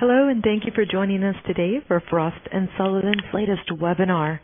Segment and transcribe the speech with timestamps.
[0.00, 4.40] Hello, and thank you for joining us today for Frost & Sullivan's latest webinar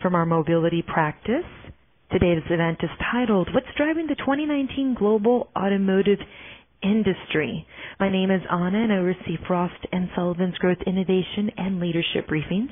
[0.00, 1.42] from our mobility practice.
[2.12, 6.20] Today's event is titled, What's Driving the 2019 Global Automotive
[6.82, 7.66] Industry?
[7.98, 12.70] My name is Anna, and I oversee Frost & Sullivan's Growth, Innovation, and Leadership briefings.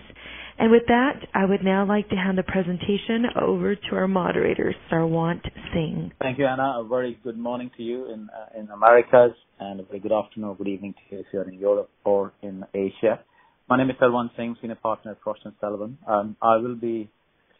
[0.59, 4.74] And with that, I would now like to hand the presentation over to our moderator,
[4.91, 5.42] Sarwant
[5.73, 6.10] Singh.
[6.20, 6.80] Thank you, Anna.
[6.80, 10.48] A very good morning to you in uh, in Americas, and a very good afternoon
[10.48, 13.20] or good evening to you if you're in Europe or in Asia.
[13.69, 15.98] My name is Sarwant Singh, Senior Partner at Frost & Sullivan.
[16.09, 17.09] Um, I will be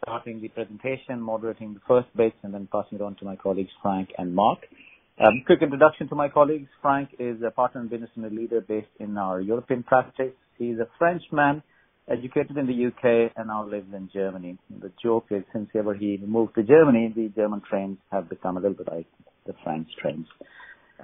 [0.03, 3.71] starting the presentation, moderating the first bits, and then passing it on to my colleagues,
[3.83, 4.61] Frank and Mark.
[5.21, 6.69] Um, quick introduction to my colleagues.
[6.81, 10.33] Frank is a partner and business unit leader based in our European practice.
[10.59, 11.61] He's a Frenchman
[12.09, 14.59] educated in the UK and now lives in Germany.
[14.81, 18.61] The joke is since ever he moved to Germany, the German trains have become a
[18.61, 19.07] little bit like
[19.45, 20.27] the French trains.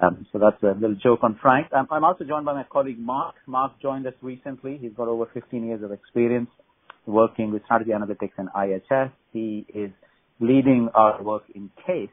[0.01, 1.67] Um, so that's a little joke on Frank.
[1.73, 3.35] Um, I'm also joined by my colleague Mark.
[3.47, 4.77] Mark joined us recently.
[4.81, 6.49] He's got over 15 years of experience
[7.05, 9.11] working with strategy analytics and IHS.
[9.33, 9.91] He is
[10.39, 12.09] leading our work in CASE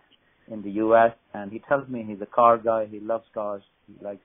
[0.52, 2.86] in the US and he tells me he's a car guy.
[2.90, 3.62] He loves cars.
[3.86, 4.22] He likes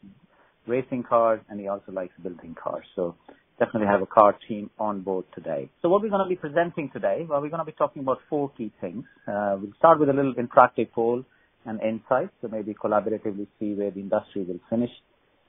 [0.67, 2.86] racing cars and he also likes building cars.
[2.95, 3.16] So
[3.59, 5.70] definitely have a car team on board today.
[5.81, 8.20] So what we're going to be presenting today, well, we're going to be talking about
[8.30, 9.05] four key things.
[9.28, 11.23] Uh, we'll start with a little interactive poll
[11.66, 14.92] and insights, so maybe collaboratively see where the industry will finish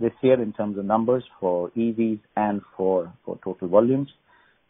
[0.00, 4.08] this year in terms of numbers for EVs and for, for total volumes.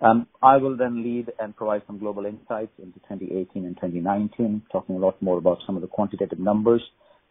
[0.00, 4.96] Um, I will then lead and provide some global insights into 2018 and 2019, talking
[4.96, 6.82] a lot more about some of the quantitative numbers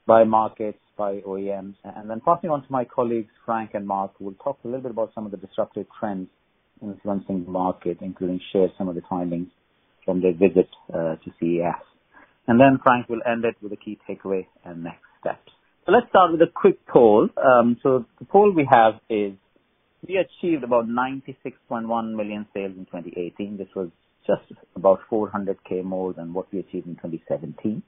[0.05, 1.75] by markets, by OEMs.
[1.83, 4.81] And then passing on to my colleagues, Frank and Mark, who will talk a little
[4.81, 6.27] bit about some of the disruptive trends
[6.81, 9.47] influencing the market, including share some of the findings
[10.05, 11.81] from their visit uh, to CES.
[12.47, 15.51] And then Frank will end it with a key takeaway and next steps.
[15.85, 17.29] So let's start with a quick poll.
[17.37, 19.33] Um, so the poll we have is
[20.07, 23.57] we achieved about 96.1 million sales in 2018.
[23.57, 23.89] This was
[24.25, 24.41] just
[24.75, 27.83] about 400k more than what we achieved in 2017.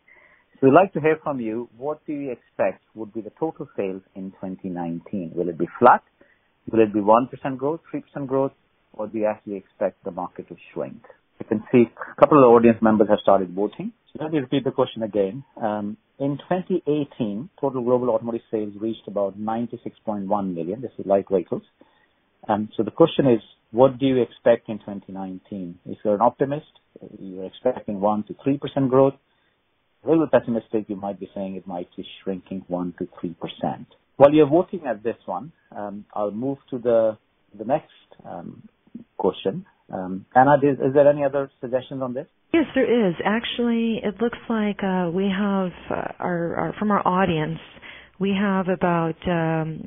[0.54, 1.70] So we'd like to hear from you.
[1.78, 5.32] What do you expect would be the total sales in 2019?
[5.36, 6.04] Will it be flat?
[6.72, 8.52] Will it be 1% growth, 3% growth,
[8.94, 11.02] or do you actually expect the market to shrink?
[11.40, 13.94] You can see a couple of audience members have started voting.
[14.12, 15.44] So let me repeat the question again.
[15.62, 20.82] Um, in 2018, total global automotive sales reached about 96.1 million.
[20.82, 21.64] This is light vehicles.
[22.48, 23.42] Um, so the question is,
[23.72, 25.80] what do you expect in 2019?
[25.86, 26.66] If you're an optimist,
[27.20, 29.14] you're expecting 1 to 3% growth,
[30.06, 33.88] a little pessimistic, you might be saying it might be shrinking 1 to 3 percent
[34.18, 37.18] While you're voting at this one, um, I'll move to the
[37.66, 37.92] next
[38.26, 38.64] um,
[39.18, 39.66] question.
[39.92, 42.28] Anna, is, there any other suggestions on this?
[42.54, 43.16] Yes, there is.
[43.26, 47.60] Actually, it looks like uh, we have uh, from our audience,
[48.20, 49.16] we have about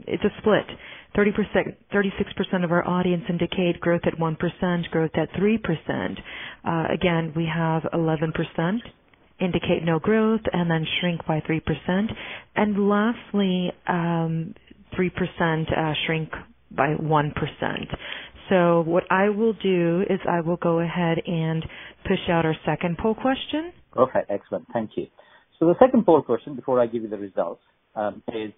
[0.07, 0.67] it's a split.
[1.17, 6.19] 30%, 36% of our audience indicate growth at 1%, growth at 3%.
[6.65, 8.79] Uh, again, we have 11%
[9.41, 12.13] indicate no growth and then shrink by 3%.
[12.57, 14.55] And lastly, um,
[14.99, 15.11] 3%
[15.77, 16.31] uh, shrink
[16.71, 17.33] by 1%.
[18.49, 21.65] So what I will do is I will go ahead and
[22.07, 23.73] push out our second poll question.
[23.97, 24.67] Okay, excellent.
[24.73, 25.07] Thank you.
[25.59, 27.63] So the second poll question, before I give you the results,
[27.95, 28.53] um, is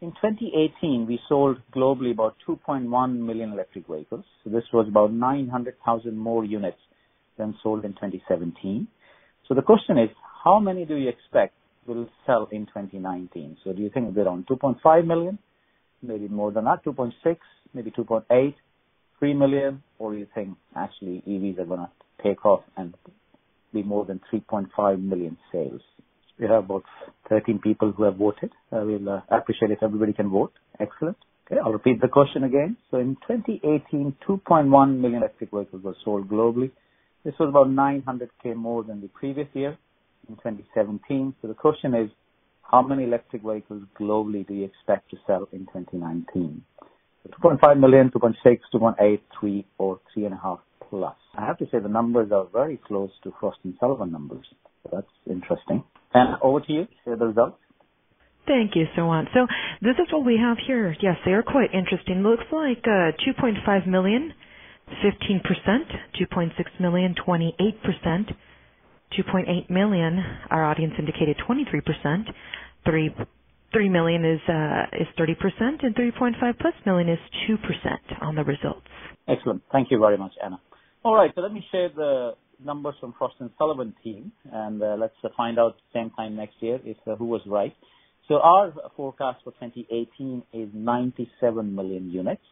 [0.00, 4.24] in 2018 we sold globally about 2.1 million electric vehicles.
[4.44, 6.78] So this was about 900,000 more units
[7.38, 8.86] than sold in 2017.
[9.48, 10.10] So the question is,
[10.44, 11.54] how many do you expect
[11.86, 13.58] will sell in 2019?
[13.64, 15.38] So do you think they're on 2.5 million,
[16.02, 17.36] maybe more than that, 2.6,
[17.72, 18.54] maybe 2.8,
[19.18, 21.90] 3 million, or do you think actually EVs are going to
[22.22, 22.94] take off and
[23.72, 25.80] be more than 3.5 million sales?
[26.38, 26.84] We have about
[27.28, 28.52] 13 people who have voted.
[28.70, 30.52] Uh, we'll uh, appreciate if everybody can vote.
[30.78, 31.16] Excellent.
[31.46, 32.76] Okay, I'll repeat the question again.
[32.90, 36.70] So in 2018, 2.1 million electric vehicles were sold globally.
[37.24, 39.76] This was about 900k more than the previous year
[40.28, 41.34] in 2017.
[41.40, 42.10] So the question is,
[42.62, 46.62] how many electric vehicles globally do you expect to sell in 2019?
[47.22, 50.58] So 2.5 million, 2.6, 2.8, 3, or 3.5
[50.88, 51.16] plus.
[51.36, 54.46] I have to say the numbers are very close to Frost and Sullivan numbers.
[54.82, 55.84] So that's interesting.
[56.16, 57.58] And over to you, share the results.
[58.46, 59.26] Thank you, Sarwant.
[59.34, 59.46] So
[59.82, 60.94] this is what we have here.
[61.02, 62.22] Yes, they are quite interesting.
[62.22, 64.32] Looks like uh, 2.5 million
[65.04, 65.42] 15%,
[66.14, 68.34] 2.6 million, 28%,
[69.18, 72.24] 2.8 million, our audience indicated 23%,
[72.84, 73.14] 3,
[73.72, 77.18] 3 million is, uh, is 30%, and 3.5 plus million is
[77.48, 78.86] 2% on the results.
[79.28, 79.62] Excellent.
[79.72, 80.60] Thank you very much, Anna.
[81.04, 84.96] All right, so let me share the numbers from Frost and Sullivan team, and uh,
[84.98, 87.74] let's uh, find out same time next year if uh, who was right.
[88.28, 92.42] So our forecast for 2018 is 97 million units.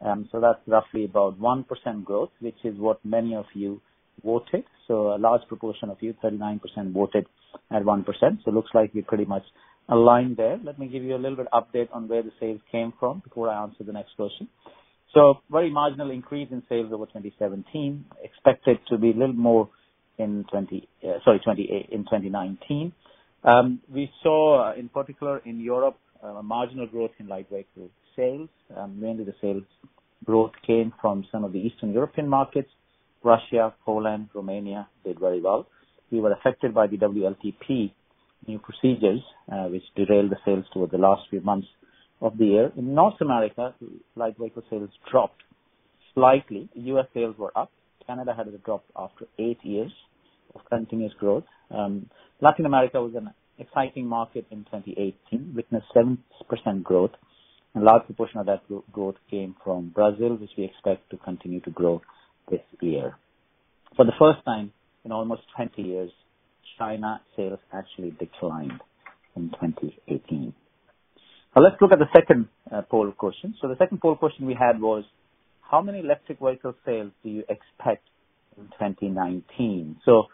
[0.00, 3.80] Um, so that's roughly about 1% growth, which is what many of you
[4.24, 4.64] voted.
[4.86, 6.60] So a large proportion of you, 39%
[6.92, 7.26] voted
[7.72, 8.04] at 1%.
[8.06, 9.42] So it looks like we're pretty much
[9.88, 10.58] aligned there.
[10.62, 13.48] Let me give you a little bit update on where the sales came from before
[13.48, 14.48] I answer the next question.
[15.14, 19.68] So very marginal increase in sales over 2017, expected to be a little more
[20.18, 22.92] in 20, uh, sorry, 20, in 2019.
[23.44, 28.48] Um, we saw, uh, in particular in Europe, uh, marginal growth in light vehicle sales.
[28.76, 29.62] Um, mainly the sales
[30.24, 32.68] growth came from some of the Eastern European markets.
[33.22, 35.66] Russia, Poland, Romania did very well.
[36.10, 37.92] We were affected by the WLTP
[38.46, 39.20] new procedures,
[39.50, 41.68] uh, which derailed the sales towards the last few months
[42.20, 42.72] of the year.
[42.76, 43.74] In North America,
[44.16, 45.42] light vehicle sales dropped
[46.14, 46.68] slightly.
[46.74, 47.06] U.S.
[47.14, 47.70] sales were up.
[48.06, 49.92] Canada had a drop after eight years
[50.54, 51.44] of continuous growth.
[51.70, 52.08] Um,
[52.40, 57.10] Latin America was an exciting market in 2018, witnessed 7% growth,
[57.74, 58.62] a large proportion of that
[58.92, 62.00] growth came from Brazil, which we expect to continue to grow
[62.50, 63.16] this year.
[63.96, 64.72] For the first time
[65.04, 66.10] in almost 20 years,
[66.78, 68.80] China sales actually declined
[69.36, 70.54] in 2018.
[71.56, 73.54] Now let's look at the second uh, poll question.
[73.60, 75.04] So the second poll question we had was,
[75.62, 78.06] how many electric vehicle sales do you expect
[78.56, 79.96] in 2019?
[80.04, 80.24] So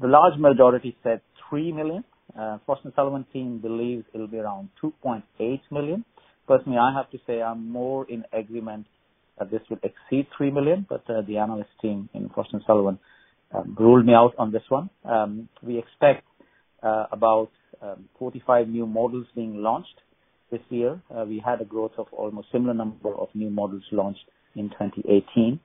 [0.00, 2.04] the large majority said 3 million.
[2.38, 6.04] Uh, Frost & Sullivan team believes it'll be around 2.8 million.
[6.48, 8.86] Personally, I have to say I'm more in agreement
[9.38, 12.98] that this will exceed 3 million, but uh, the analyst team in Frost & Sullivan
[13.54, 14.90] um, ruled me out on this one.
[15.04, 16.24] Um, we expect
[16.82, 17.50] about
[17.80, 20.00] um, 45 new models being launched
[20.52, 21.00] this year.
[21.10, 25.58] Uh, we had a growth of almost similar number of new models launched in 2018.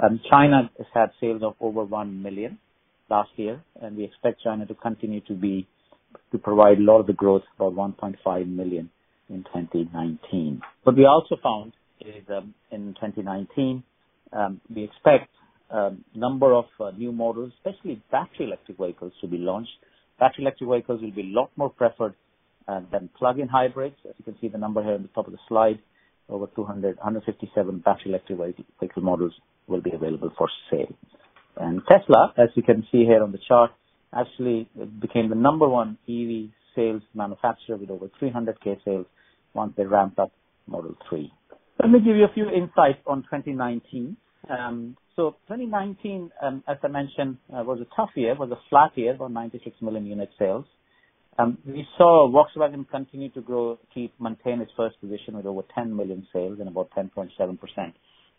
[0.00, 2.58] Um, China has had sales of over 1 million
[3.08, 5.66] last year, and we expect China to continue to be
[6.30, 8.90] to provide a lot of the growth, about 1.5 million
[9.30, 10.60] in 2019.
[10.82, 13.82] What we also found is um, in 2019,
[14.32, 15.28] um, we expect
[15.70, 19.70] a um, number of uh, new models, especially battery electric vehicles, to be launched.
[20.18, 22.14] Battery electric vehicles will be a lot more preferred
[22.66, 23.96] than plug-in hybrids.
[24.08, 25.78] As you can see the number here on the top of the slide,
[26.28, 28.38] over 200, 157 battery electric
[28.80, 29.32] vehicle models
[29.66, 30.94] will be available for sale.
[31.56, 33.70] And Tesla, as you can see here on the chart,
[34.14, 34.68] actually
[35.00, 39.06] became the number one EV sales manufacturer with over 300k sales
[39.54, 40.32] once they ramped up
[40.66, 41.30] Model 3.
[41.80, 44.16] Let me give you a few insights on 2019.
[44.48, 48.96] Um, so 2019, um, as I mentioned, uh, was a tough year, was a flat
[48.96, 50.64] year, about 96 million unit sales.
[51.38, 55.96] Um, we saw Volkswagen continue to grow, keep maintain its first position with over 10
[55.96, 57.58] million sales and about 10.7%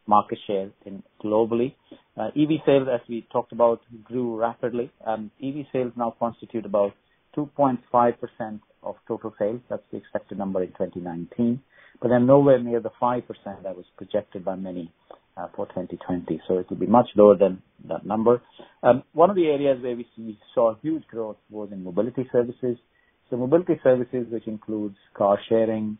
[0.06, 1.74] market share in globally.
[2.18, 4.92] Uh, EV sales, as we talked about, grew rapidly.
[5.08, 6.94] Um, EV sales now constitute about
[7.36, 9.62] 2.5% of total sales.
[9.70, 11.62] That's the expected number in 2019,
[12.02, 13.24] but they're nowhere near the 5%
[13.64, 14.92] that was projected by many
[15.56, 16.42] for 2020.
[16.48, 18.42] So it will be much lower than that number.
[18.82, 22.78] Um, one of the areas where we, saw huge growth was in mobility services.
[23.30, 25.98] So mobility services, which includes car sharing,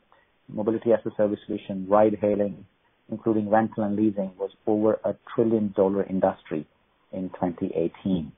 [0.48, 2.66] mobility as a service solution, ride hailing,
[3.10, 6.68] including rental and leasing, was over a trillion dollar industry
[7.12, 8.32] in 2018.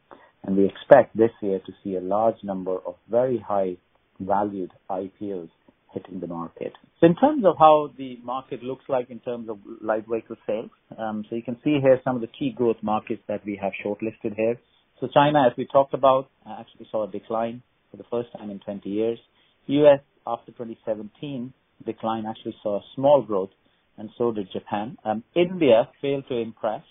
[0.44, 3.78] And we expect this year to see a large number of very high
[4.20, 5.50] valued IPOs
[5.96, 6.74] hitting the market.
[7.00, 10.70] So in terms of how the market looks like in terms of light vehicle sales,
[11.00, 13.72] um, so you can see here some of the key growth markets that we have
[13.84, 14.60] shortlisted here.
[15.00, 18.50] So China, as we talked about, uh, actually saw a decline for the first time
[18.50, 19.20] in 20 years.
[19.68, 21.54] US, after 2017,
[21.86, 23.50] decline actually saw a small growth,
[23.98, 24.98] and so did Japan.
[25.04, 26.84] Um, India failed to impress.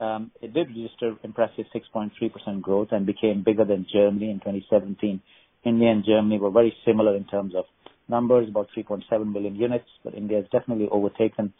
[0.00, 5.20] Um, it did register impressive 6.3% growth and became bigger than Germany in 2017.
[5.64, 7.64] India and Germany were very similar in terms of
[8.08, 11.52] numbers, about 3.7 million units, but India has definitely overtaken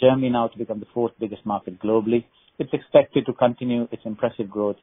[0.00, 2.24] Germany now to become the fourth biggest market globally.
[2.58, 4.76] It's expected to continue its impressive growth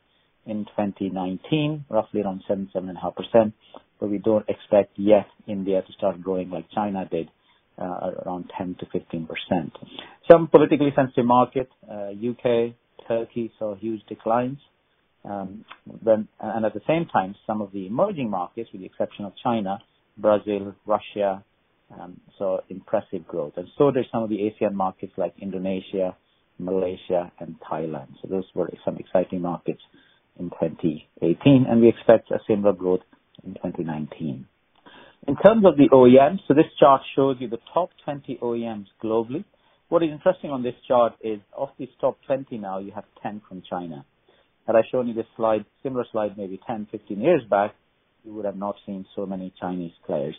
[0.46, 3.54] in 2019, roughly around 7 7.5%,
[4.00, 7.30] but we don't expect yet India to start growing like China did,
[7.80, 9.72] uh, around 10 to 15 percent
[10.32, 12.76] Some politically sensitive markets, uh, U.K.,
[13.08, 14.58] Turkey, saw huge declines.
[15.24, 15.66] Um,
[16.06, 19.80] and At the same time, some of the emerging markets, with the exception of China,
[20.18, 21.44] Brazil, Russia,
[22.00, 23.54] um, saw impressive growth.
[23.58, 26.16] And so did some of the Asian markets like Indonesia,
[26.60, 28.08] Malaysia, and Thailand.
[28.22, 29.82] So Those were some exciting markets
[30.40, 33.02] in 2018, and we expect a similar growth
[33.44, 34.46] in 2019.
[35.28, 39.44] In terms of the OEMs, so this chart shows you the top 20 OEMs globally.
[39.90, 43.42] What is interesting on this chart is of these top 20 now, you have 10
[43.48, 44.06] from China.
[44.66, 47.74] Had I shown you this slide, similar slide maybe 10, 15 years back,
[48.28, 50.36] you would have not seen so many Chinese players.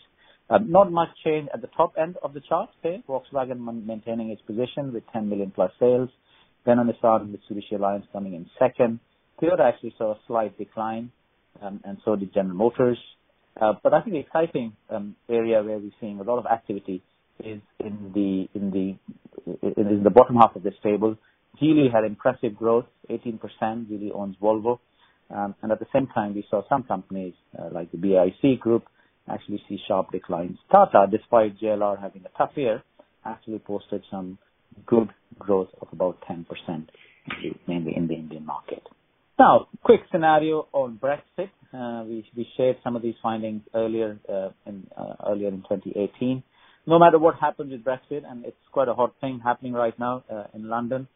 [0.50, 3.02] Um, not much change at the top end of the chart here.
[3.08, 6.08] Volkswagen maintaining its position with 10 million plus sales.
[6.64, 9.00] Then on the and Mitsubishi Alliance coming in second.
[9.40, 11.10] Toyota actually saw a slight decline,
[11.62, 12.98] um, and so did General Motors.
[13.60, 17.02] Uh, but I think the exciting um, area where we're seeing a lot of activity
[17.40, 18.96] is in the in the
[19.76, 21.16] in the bottom half of this table.
[21.60, 23.40] Geely had impressive growth, 18%.
[23.60, 24.78] Geely owns Volvo.
[25.34, 28.84] Um, and at the same time, we saw some companies uh, like the BAIC group
[29.30, 30.58] actually see sharp declines.
[30.70, 32.82] Tata, despite JLR having a tough year,
[33.24, 34.38] actually posted some
[34.86, 35.08] good
[35.38, 36.46] growth of about 10%,
[37.66, 38.82] mainly in the Indian market.
[39.38, 41.50] Now, quick scenario on Brexit.
[41.72, 46.42] Uh, we, shared some of these findings earlier uh, in uh, earlier in 2018.
[46.86, 50.24] No matter what happens with Brexit, and it's quite a hot thing happening right now
[50.54, 51.06] in London.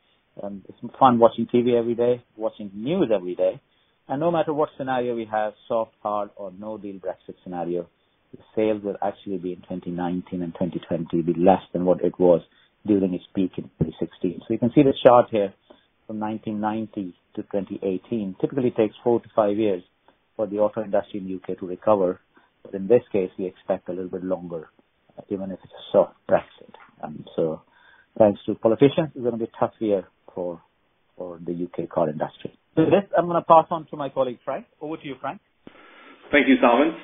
[0.43, 3.61] Um, it's fun watching TV every day, watching news every day,
[4.09, 7.89] and no matter what scenario we have, soft, hard, or no deal Brexit scenario,
[8.33, 12.41] the sales will actually be in 2019 and 2020 be less than what it was
[12.87, 14.41] during its peak in 2016.
[14.41, 15.53] So you can see the chart here
[16.07, 18.37] from 1990 to 2018.
[18.41, 19.83] Typically takes four to five years
[20.37, 22.21] for the auto industry in UK to recover.
[22.65, 24.69] But in this case, we expect a little bit longer,
[25.19, 26.75] uh, even if it's a soft Brexit.
[27.03, 27.63] Um, so
[28.19, 30.61] thanks to politicians, it's going to be a tough year for
[31.17, 32.59] for the UK car industry.
[32.75, 34.65] So this, I'm going to pass on to my colleague Frank.
[34.81, 35.41] Over to you, Frank.
[36.31, 36.97] Thank you, Sarwant.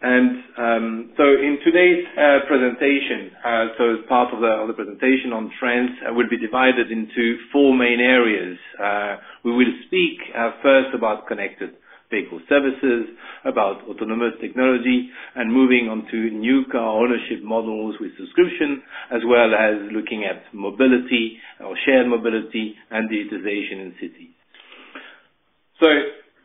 [0.00, 4.74] And um, so in today's uh, presentation, uh, so as part of the, of the
[4.74, 8.58] presentation on trends, uh, will be divided into four main areas.
[8.78, 11.74] Uh, we will speak uh, first about connected
[12.10, 13.10] vehicle services,
[13.44, 19.54] about autonomous technology, and moving on to new car ownership models with subscription, as well
[19.54, 24.37] as looking at mobility or shared mobility and digitization in cities.
[25.80, 25.86] So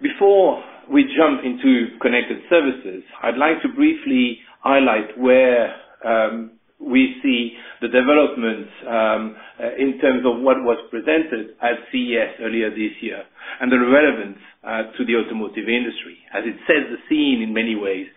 [0.01, 5.73] before we jump into connected services, I'd like to briefly highlight where
[6.05, 9.35] um, we see the development um,
[9.79, 13.23] in terms of what was presented at CES earlier this year
[13.61, 17.75] and the relevance uh, to the automotive industry, as it sets the scene in many
[17.75, 18.07] ways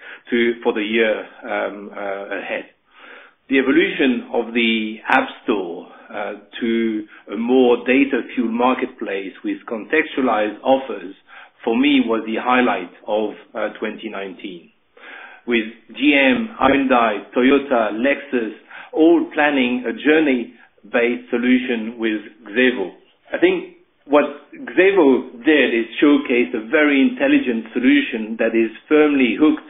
[0.62, 1.16] for the year
[1.49, 2.66] um, uh, ahead.
[3.49, 5.65] The evolution of the App Store
[6.61, 11.14] to a more data-fueled marketplace with contextualized offers
[11.66, 14.70] for me was the highlight of uh, 2019.
[15.50, 18.54] With GM, Hyundai, Toyota, Lexus,
[18.92, 22.23] all planning a journey-based solution with
[22.54, 22.94] Xevo.
[23.35, 29.66] I think what Xevo did is showcase a very intelligent solution that is firmly hooked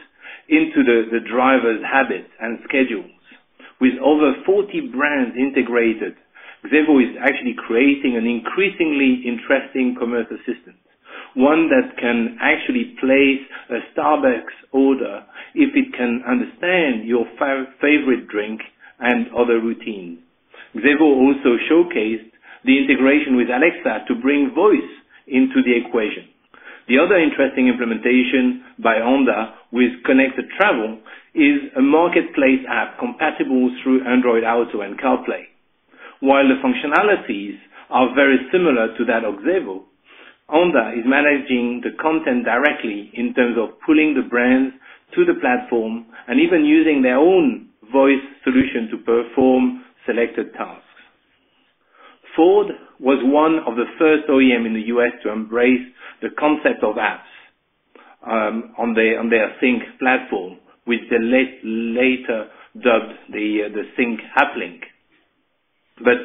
[0.49, 3.09] into the driver's habits and schedules.
[3.81, 6.13] With over 40 brands integrated,
[6.65, 10.77] Xevo is actually creating an increasingly interesting commerce assistant
[11.37, 15.23] one that can actually place a Starbucks order
[15.53, 18.59] if it can understand your fa- favorite drink
[18.99, 20.17] and other routines.
[20.75, 22.33] Xevo also showcased
[22.65, 24.91] the integration with Alexa to bring voice
[25.27, 26.25] into the equation.
[26.89, 30.97] The other interesting implementation by Honda with Connected Travel
[31.35, 35.45] is a marketplace app compatible through Android Auto and CarPlay.
[36.19, 37.57] While the functionalities
[37.89, 39.83] are very similar to that of Xevo,
[40.49, 44.73] Honda is managing the content directly in terms of pulling the brands
[45.15, 50.83] to the platform and even using their own voice solution to perform selected tasks.
[52.35, 52.67] Ford
[52.99, 55.85] was one of the first OEM in the US to embrace
[56.21, 57.29] the concept of apps
[58.25, 63.83] um, on, their, on their Sync platform, which they late, later dubbed the, uh, the
[63.95, 64.81] Sync AppLink.
[66.03, 66.19] But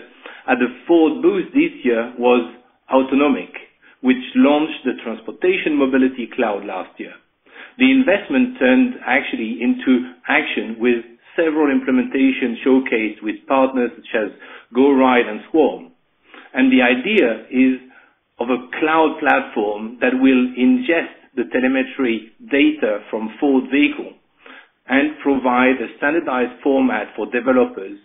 [0.49, 2.55] at the Ford booth this year was
[2.93, 3.53] Autonomic,
[4.03, 7.15] which launched the Transportation Mobility Cloud last year.
[7.79, 11.05] The investment turned actually into action with
[11.37, 14.29] several implementations showcased with partners such as
[14.77, 15.93] GoRide and Swarm.
[16.53, 17.81] And the idea is
[18.39, 24.13] of a cloud platform that will ingest the telemetry data from Ford vehicle
[24.89, 27.99] and provide a standardized format for developers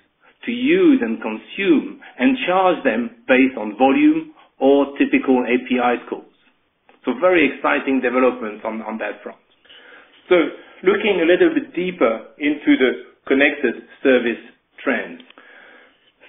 [0.47, 6.33] to use and consume and charge them based on volume or typical API calls.
[7.05, 9.37] So very exciting developments on, on that front.
[10.29, 10.35] So
[10.83, 12.91] looking a little bit deeper into the
[13.27, 14.41] connected service
[14.83, 15.21] trends.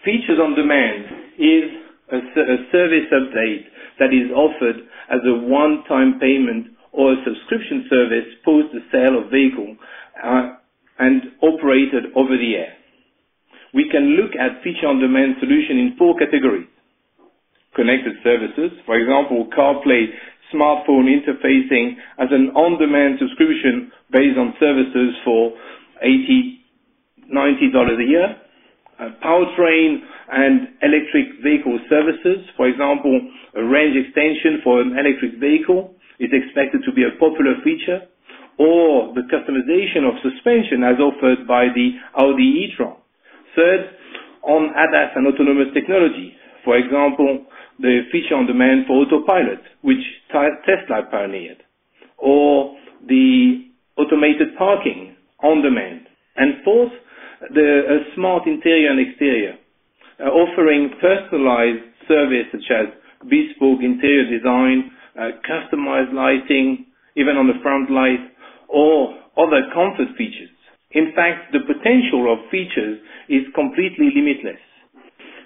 [0.05, 1.65] Features on demand is
[2.13, 3.65] a, a service update
[3.99, 4.77] that is offered
[5.11, 9.77] as a one-time payment or a subscription service post the sale of vehicle
[10.23, 10.55] uh,
[10.99, 12.78] and operated over the air.
[13.75, 16.69] We can look at feature on demand solution in four categories
[17.77, 18.75] connected services.
[18.87, 20.11] For example, CarPlay
[20.51, 25.53] smartphone interfacing as an on-demand subscription based on services for
[26.03, 26.59] 80
[27.29, 28.29] $90 a year.
[28.99, 30.01] Uh, powertrain
[30.33, 33.15] and electric vehicle services, for example,
[33.55, 38.03] a range extension for an electric vehicle is expected to be a popular feature,
[38.59, 42.98] or the customization of suspension as offered by the Audi e-tron.
[43.59, 43.91] Third,
[44.47, 46.31] on ADAS and autonomous technology,
[46.65, 47.45] for example,
[47.81, 49.99] the feature on demand for autopilot, which
[50.31, 51.59] Tesla pioneered,
[52.19, 52.77] or
[53.09, 53.67] the
[53.99, 56.07] automated parking on demand.
[56.37, 56.93] And fourth,
[57.51, 59.59] the smart interior and exterior,
[60.21, 62.87] uh, offering personalized service such as
[63.27, 66.87] bespoke interior design, uh, customized lighting,
[67.17, 68.23] even on the front light,
[68.69, 70.51] or other comfort features.
[70.99, 72.99] In fact, the potential of features
[73.31, 74.59] is completely limitless.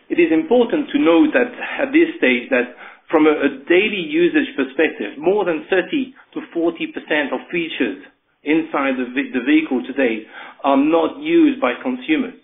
[0.08, 2.72] It is important to note that at this stage that
[3.12, 8.00] from a, a daily usage perspective, more than 30 to 40% of features
[8.48, 10.24] inside the, the vehicle today
[10.64, 12.34] are not used by consumers.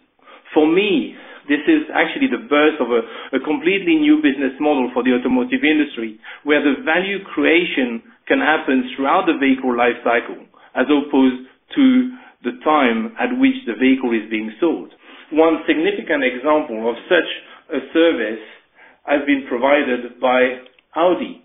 [0.52, 1.16] For me,
[1.48, 3.00] this is actually the birth of a,
[3.36, 8.84] a, completely new business model for the automotive industry, where the value creation can happen
[8.92, 10.44] throughout the vehicle life cycle,
[10.76, 12.12] as opposed to
[12.44, 14.92] the time at which the vehicle is being sold.
[15.32, 17.30] One significant example of such
[17.74, 18.44] a service
[19.04, 20.64] has been provided by
[20.96, 21.44] Audi.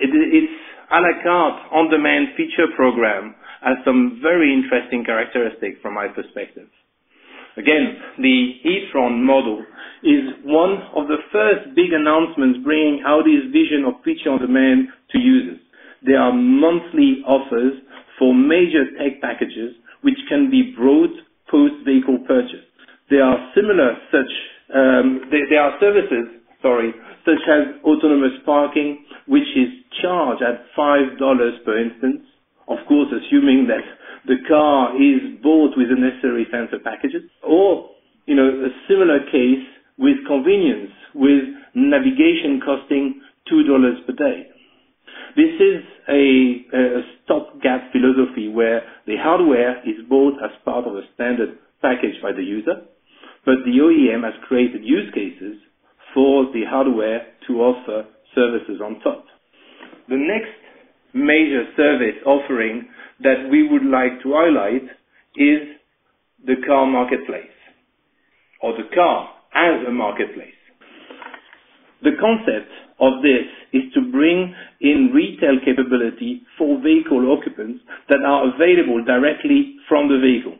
[0.00, 0.58] It, it's
[0.90, 6.68] a la carte on-demand feature program has some very interesting characteristics from my perspective.
[7.58, 9.58] Again, the e-tron model
[10.06, 15.18] is one of the first big announcements bringing Audi's vision of feature on demand to
[15.18, 15.58] users.
[16.06, 17.82] There are monthly offers
[18.18, 21.10] for major tech packages which can be brought
[21.50, 22.64] post-vehicle purchase.
[23.10, 24.32] There are similar such,
[24.74, 26.92] um, there, there are services, sorry,
[27.24, 29.68] such as autonomous parking, which is
[30.02, 31.18] charged at $5
[31.64, 32.22] per instance,
[32.68, 33.84] of course assuming that
[34.26, 37.88] the car is bought with the necessary sensor packages, or
[38.26, 39.64] you know a similar case
[39.98, 41.44] with convenience, with
[41.74, 44.47] navigation costing two dollars per day.
[45.36, 51.02] This is a, a stopgap philosophy where the hardware is bought as part of a
[51.14, 52.82] standard package by the user,
[53.44, 55.56] but the OEM has created use cases
[56.14, 59.24] for the hardware to offer services on top.
[60.08, 60.54] The next
[61.14, 62.88] major service offering
[63.20, 64.84] that we would like to highlight
[65.36, 65.78] is
[66.46, 67.54] the car marketplace
[68.62, 70.54] or the car as a marketplace.
[72.02, 78.52] The concept of this is to bring in retail capability for vehicle occupants that are
[78.54, 80.58] available directly from the vehicle.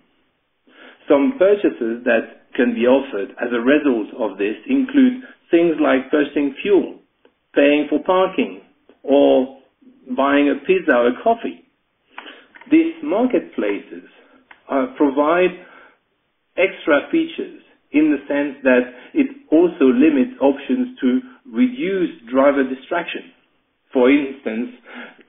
[1.09, 6.55] Some purchases that can be offered as a result of this include things like purchasing
[6.63, 6.99] fuel,
[7.55, 8.61] paying for parking,
[9.03, 9.59] or
[10.17, 11.65] buying a pizza or a coffee.
[12.71, 14.05] These marketplaces
[14.71, 15.51] uh, provide
[16.57, 21.21] extra features in the sense that it also limits options to
[21.53, 23.33] reduce driver distraction.
[23.93, 24.71] For instance,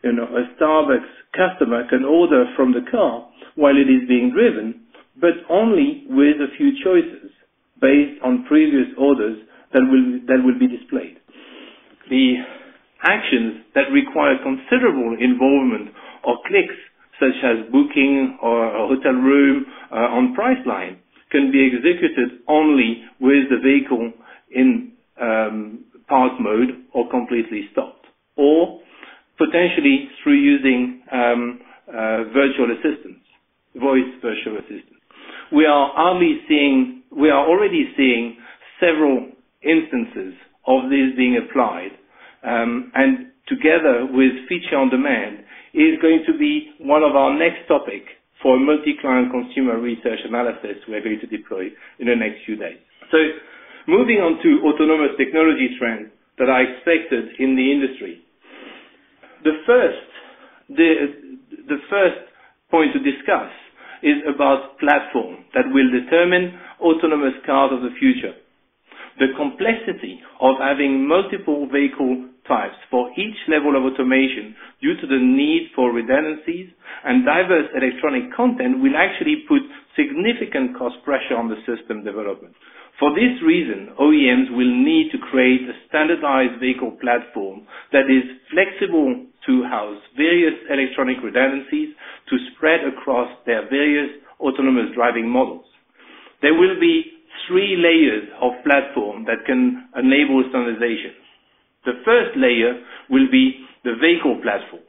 [0.03, 4.86] you know, a Starbucks customer can order from the car while it is being driven,
[5.19, 7.32] but only with a few choices
[7.82, 9.38] based on previous orders
[9.73, 11.17] that will, that will be displayed.
[12.10, 12.36] The
[13.03, 16.75] actions that require considerable involvement or clicks
[17.19, 20.97] such as booking or a hotel room uh, on Priceline
[21.32, 24.12] can be executed only with the vehicle
[24.51, 25.79] in um,
[26.10, 28.82] park mode or completely stopped, or
[29.38, 33.24] potentially through using um, uh, virtual assistants,
[33.76, 35.00] voice virtual assistants.
[35.52, 38.38] We are already seeing we are already seeing
[38.80, 39.32] several
[39.63, 40.34] instances
[40.67, 41.91] of this being applied,
[42.43, 45.39] um, and together with feature on demand,
[45.74, 48.04] is going to be one of our next topic
[48.41, 51.67] for multi-client consumer research analysis we're going to deploy
[52.00, 52.78] in the next few days.
[53.12, 53.17] So
[53.88, 58.24] moving on to autonomous technology trends that are expected in the industry.
[59.44, 60.08] The first,
[60.70, 60.89] the,
[61.68, 62.20] the first
[62.72, 63.52] point to discuss
[64.04, 68.36] is about platform that will determine autonomous cars of the future.
[69.20, 75.20] The complexity of having multiple vehicle types for each level of automation due to the
[75.20, 76.72] need for redundancies
[77.06, 79.62] and diverse electronic content will actually put
[80.00, 82.56] significant cost pressure on the system development.
[83.00, 87.64] For this reason, OEMs will need to create a standardized vehicle platform
[87.96, 91.96] that is flexible to house various electronic redundancies
[92.28, 94.12] to spread across their various
[94.44, 95.64] autonomous driving models.
[96.42, 101.16] There will be three layers of platform that can enable standardization.
[101.88, 104.84] The first layer will be the vehicle platform.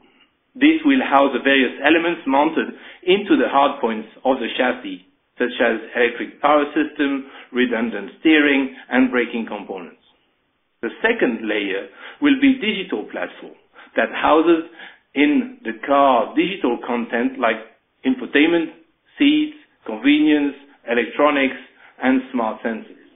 [0.58, 2.74] This will house the various elements mounted
[3.06, 5.06] into the hard points of the chassis,
[5.40, 10.04] such as electric power system, redundant steering, and braking components.
[10.84, 11.88] The second layer
[12.20, 13.56] will be digital platform
[13.96, 14.68] that houses
[15.16, 17.56] in the car digital content like
[18.04, 18.76] infotainment,
[19.16, 21.56] seats, convenience, electronics,
[22.02, 23.08] and smart sensors.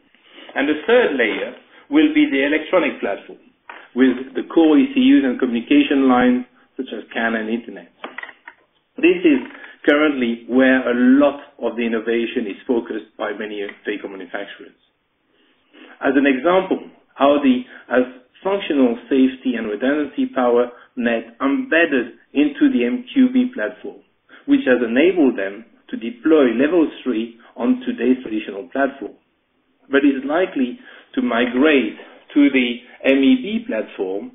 [0.56, 1.52] And the third layer
[1.90, 3.38] will be the electronic platform
[3.94, 6.44] with the core ECUs and communication lines
[6.76, 7.88] such as CAN and Ethernet.
[8.96, 9.40] This is
[9.84, 14.76] currently where a lot of the innovation is focused by many vehicle manufacturers.
[16.00, 16.80] As an example,
[17.20, 18.04] Audi has
[18.42, 24.00] functional safety and redundancy power net embedded into the MQB platform,
[24.46, 29.12] which has enabled them to deploy level 3 on today's traditional platform,
[29.90, 30.78] but is likely
[31.14, 31.96] to migrate
[32.34, 34.32] to the MEB platform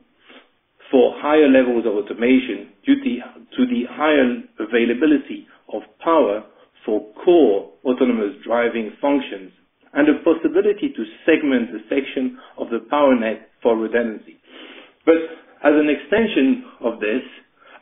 [0.92, 6.44] for higher levels of automation due to the higher availability of power
[6.86, 9.52] for core autonomous driving functions
[9.94, 14.38] and the possibility to segment the section of the power net for redundancy.
[15.06, 15.16] But
[15.64, 17.22] as an extension of this,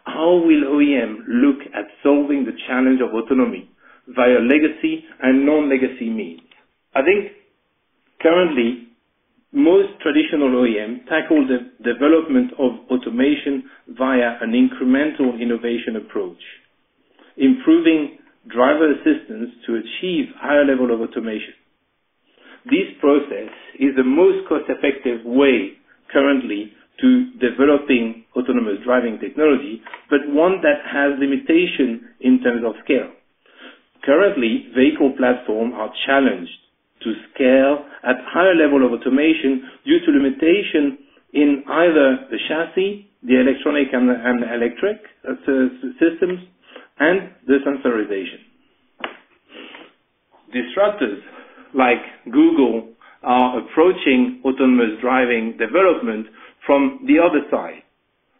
[0.05, 3.69] how will OEM look at solving the challenge of autonomy
[4.07, 6.41] via legacy and non-legacy means?
[6.95, 7.31] I think
[8.21, 8.86] currently
[9.57, 13.65] most traditional OEM tackle the development of automation
[13.97, 16.37] via an incremental innovation approach,
[17.37, 21.57] improving driver assistance to achieve higher level of automation.
[22.65, 25.73] This process is the most cost-effective way
[26.13, 33.09] currently to developing autonomous driving technology, but one that has limitation in terms of scale.
[34.03, 36.57] Currently, vehicle platforms are challenged
[37.03, 40.97] to scale at higher level of automation due to limitation
[41.33, 45.35] in either the chassis, the electronic and, and electric uh,
[45.99, 46.39] systems,
[46.99, 48.41] and the sensorization.
[50.53, 51.19] Disruptors
[51.73, 52.89] like Google
[53.23, 56.27] are approaching autonomous driving development
[56.65, 57.83] from the other side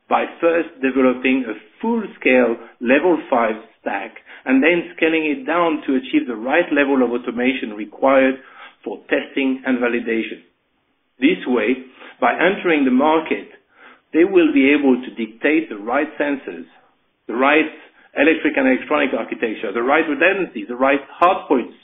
[0.10, 3.52] by first developing a full-scale level 5
[3.88, 4.12] stack
[4.44, 8.36] and then scaling it down to achieve the right level of automation required
[8.84, 10.44] for testing and validation.
[11.20, 11.88] This way,
[12.20, 13.48] by entering the market,
[14.14, 16.68] they will be able to dictate the right sensors,
[17.28, 17.68] the right
[18.16, 21.76] electric and electronic architecture, the right redundancy, the right hard points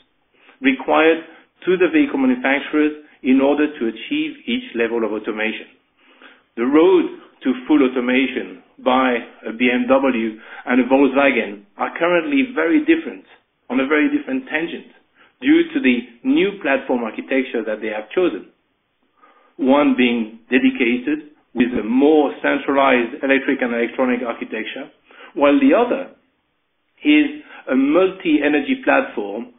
[0.62, 1.24] required
[1.66, 5.68] to the vehicle manufacturers in order to achieve each level of automation.
[6.56, 7.06] The road
[7.44, 9.16] to full automation by
[9.48, 13.26] a BMW and a Volkswagen are currently very different,
[13.70, 14.92] on a very different tangent,
[15.42, 18.48] due to the new platform architecture that they have chosen.
[19.58, 24.90] One being dedicated with a more centralized electric and electronic architecture,
[25.36, 26.12] while the other
[27.04, 29.54] is a multi-energy platform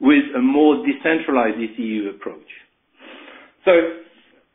[0.00, 2.46] with a more decentralized ECU approach.
[3.64, 3.72] So,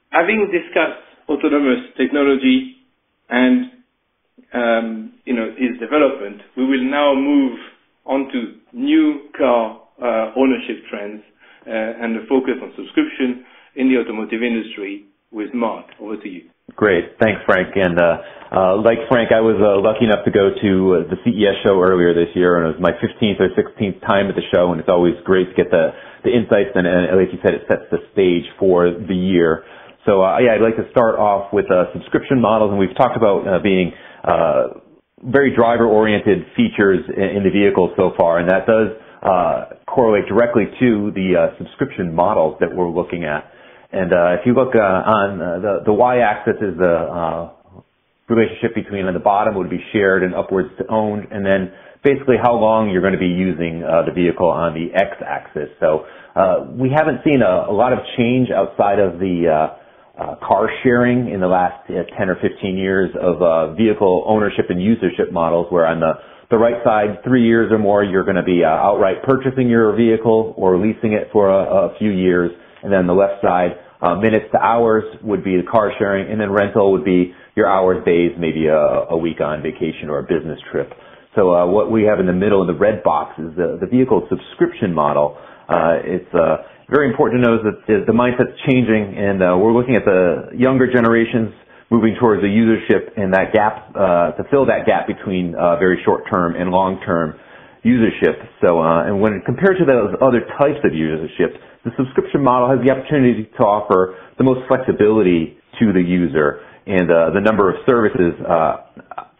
[0.09, 2.75] having discussed autonomous technology
[3.29, 3.72] and
[4.53, 7.57] um, you know its development, we will now move
[8.05, 11.21] on to new car uh, ownership trends
[11.65, 15.05] uh, and the focus on subscription in the automotive industry.
[15.33, 16.45] With Mark, over to you.
[16.75, 17.17] Great.
[17.17, 17.73] Thanks, Frank.
[17.73, 18.21] And uh,
[18.53, 21.81] uh, like Frank, I was uh, lucky enough to go to uh, the CES show
[21.81, 24.77] earlier this year, and it was my 15th or 16th time at the show, and
[24.77, 25.89] it's always great to get the,
[26.21, 29.65] the insights, and, and like you said, it sets the stage for the year.
[30.05, 33.17] So uh, yeah, I'd like to start off with uh, subscription models, and we've talked
[33.17, 33.93] about being
[35.23, 38.97] very driver-oriented features in, in, the vehicle so far, and that does
[39.87, 43.53] correlate directly to the subscription models that we're looking at.
[43.93, 47.53] And uh, if you look uh, on uh, the, the y-axis is the uh,
[48.27, 51.71] relationship between on the bottom would be shared and upwards to owned, and then
[52.03, 55.69] basically how long you're going to be using uh, the vehicle on the x-axis.
[55.79, 59.77] So uh, we haven't seen a, a, lot of change outside of the
[60.17, 65.31] uh, car sharing in the last 10 or 15 years of vehicle ownership and usership
[65.31, 66.13] models, where on the
[66.53, 70.53] the right side, three years or more, you're going to be outright purchasing your vehicle
[70.55, 72.51] or leasing it for a, a few years,
[72.83, 73.71] and then the left side,
[74.03, 77.65] uh, minutes to hours would be the car sharing, and then rental would be your
[77.65, 78.77] hours, days, maybe a,
[79.09, 80.91] a week on vacation or a business trip.
[81.35, 83.87] So uh, what we have in the middle in the red box is the, the
[83.87, 85.37] vehicle subscription model.
[85.67, 86.57] Uh, it's uh,
[86.89, 90.51] very important to know is that the, mindset's changing, and uh, we're looking at the
[90.55, 91.53] younger generations
[91.89, 96.01] moving towards the usership and that gap uh, to fill that gap between uh, very
[96.03, 97.35] short-term and long-term
[97.85, 98.39] usership.
[98.61, 102.79] So, uh, and when compared to those other types of usership, the subscription model has
[102.83, 107.75] the opportunity to offer the most flexibility to the user and uh, the number of
[107.85, 108.77] services uh,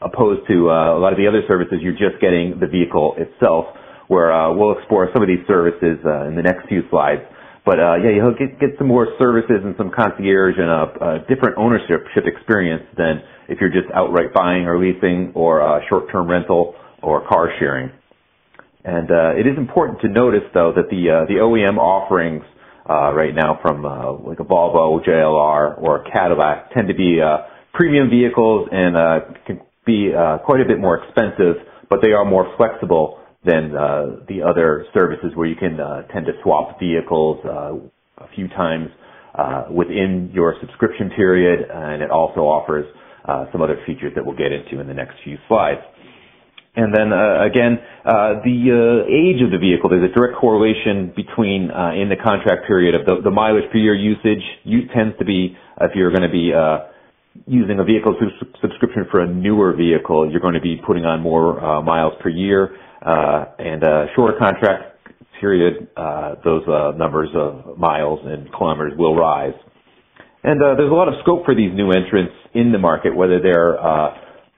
[0.01, 3.65] opposed to uh, a lot of the other services, you're just getting the vehicle itself.
[4.07, 7.21] Where uh, we'll explore some of these services uh, in the next few slides.
[7.65, 11.19] But uh, yeah, you'll get, get some more services and some concierge and a, a
[11.31, 16.75] different ownership experience than if you're just outright buying or leasing or uh, short-term rental
[17.01, 17.91] or car sharing.
[18.83, 22.43] And uh, it is important to notice, though, that the uh, the OEM offerings
[22.89, 27.21] uh, right now from uh, like a Volvo, JLR, or a Cadillac tend to be
[27.21, 32.11] uh, premium vehicles and uh, can be uh, quite a bit more expensive, but they
[32.11, 36.79] are more flexible than uh, the other services where you can uh, tend to swap
[36.79, 37.73] vehicles uh,
[38.23, 38.87] a few times
[39.35, 42.85] uh, within your subscription period, and it also offers
[43.25, 45.81] uh, some other features that we'll get into in the next few slides.
[46.75, 51.13] And then uh, again, uh, the uh, age of the vehicle, there's a direct correlation
[51.15, 54.41] between uh, in the contract period of the, the mileage per year usage.
[54.63, 56.89] You, tends to be if you're going to be uh,
[57.45, 58.17] using a vehicle
[58.61, 62.29] subscription for a newer vehicle, you're going to be putting on more uh, miles per
[62.29, 64.97] year, and a shorter contract
[65.39, 65.87] period,
[66.43, 66.63] those
[66.97, 69.53] numbers of miles and kilometers will rise.
[70.43, 73.77] And there's a lot of scope for these new entrants in the market, whether they're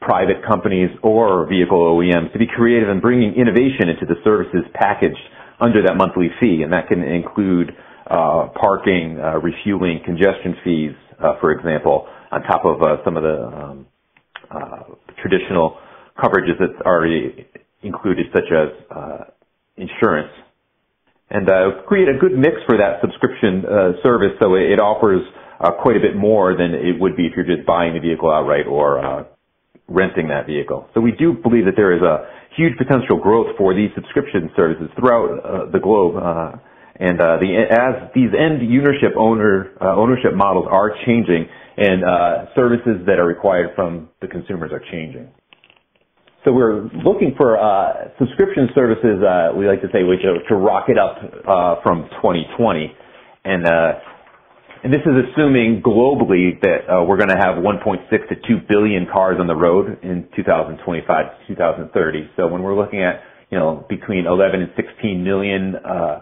[0.06, 5.18] private companies or vehicle OEMs to be creative in bringing innovation into the services packaged
[5.60, 7.72] under that monthly fee, and that can include
[8.08, 10.92] uh, parking, uh, refueling, congestion fees,
[11.24, 13.88] uh, for example, on top of uh, some of the um,
[14.52, 14.84] uh,
[15.22, 15.78] traditional
[16.20, 17.48] coverages that's already
[17.86, 19.24] included, such as uh,
[19.78, 20.34] insurance,
[21.30, 21.48] and
[21.88, 23.64] create a good mix for that subscription
[24.04, 25.22] service, so it, offers
[25.82, 28.68] quite a bit more than it would be if you're just buying the vehicle outright
[28.68, 29.26] or
[29.88, 30.88] renting that vehicle.
[30.94, 34.90] So we do believe that there is a huge potential growth for these subscription services
[34.98, 36.16] throughout uh, the globe.
[36.18, 36.58] Uh,
[36.98, 41.46] and uh, the, as these end ownership owner uh, ownership models are changing,
[41.78, 45.28] and uh, services that are required from the consumers are changing.
[46.46, 49.18] So we're looking for uh, subscription services.
[49.18, 52.94] Uh, we like to say we to, rocket up uh, from 2020,
[53.46, 53.94] and uh
[54.84, 59.08] and this is assuming globally that uh, we're going to have 1.6 to 2 billion
[59.12, 62.30] cars on the road in 2025 to 2030.
[62.38, 66.22] So when we're looking at, you know, between 11 and 16 million uh,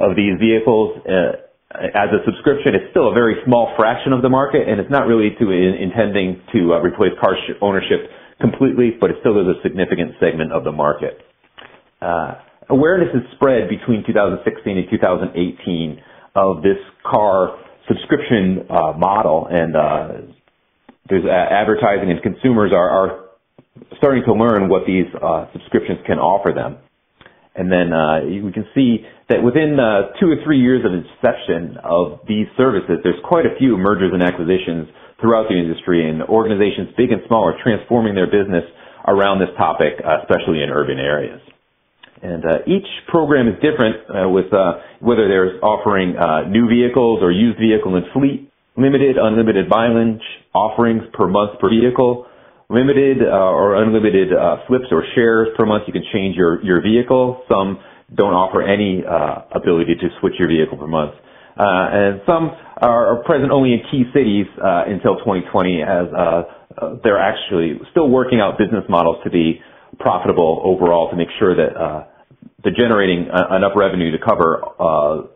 [0.00, 1.38] of these vehicles uh,
[1.94, 5.06] as a subscription, it's still a very small fraction of the market, and it's not
[5.06, 9.62] really to in, intending to replace car sh- ownership completely, but it still is a
[9.62, 11.18] significant segment of the market.
[12.00, 12.34] Uh,
[12.70, 16.02] awareness is spread between 2016 and 2018
[16.34, 20.08] of this car subscription uh, model, and uh,
[21.08, 23.24] there's advertising, and consumers are, are
[23.96, 26.78] starting to learn what these uh, subscriptions can offer them.
[27.54, 31.76] And then uh, we can see that within uh, two or three years of inception
[31.82, 34.86] of these services, there's quite a few mergers and acquisitions
[35.20, 38.64] throughout the industry, and organizations big and small are transforming their business
[39.06, 41.40] around this topic, uh, especially in urban areas.
[42.22, 47.20] And uh, each program is different uh, with uh, whether they're offering uh, new vehicles
[47.22, 50.22] or used vehicle and fleet, limited, unlimited mileage
[50.54, 52.26] offerings per month per vehicle,
[52.68, 54.28] limited or unlimited
[54.66, 55.84] flips or shares per month.
[55.86, 57.42] You can change your, your vehicle.
[57.48, 57.78] Some
[58.14, 59.04] don't offer any
[59.54, 61.14] ability to switch your vehicle per month.
[61.58, 66.06] And some are present only in key cities until 2020 as
[67.02, 69.60] they're actually still working out business models to be
[69.98, 72.04] profitable overall to make sure that uh,
[72.62, 75.26] they're generating uh, enough revenue to cover uh,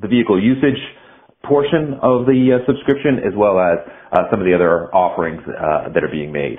[0.00, 0.78] the vehicle usage
[1.44, 3.78] portion of the uh, subscription as well as
[4.12, 6.58] uh, some of the other offerings uh, that are being made.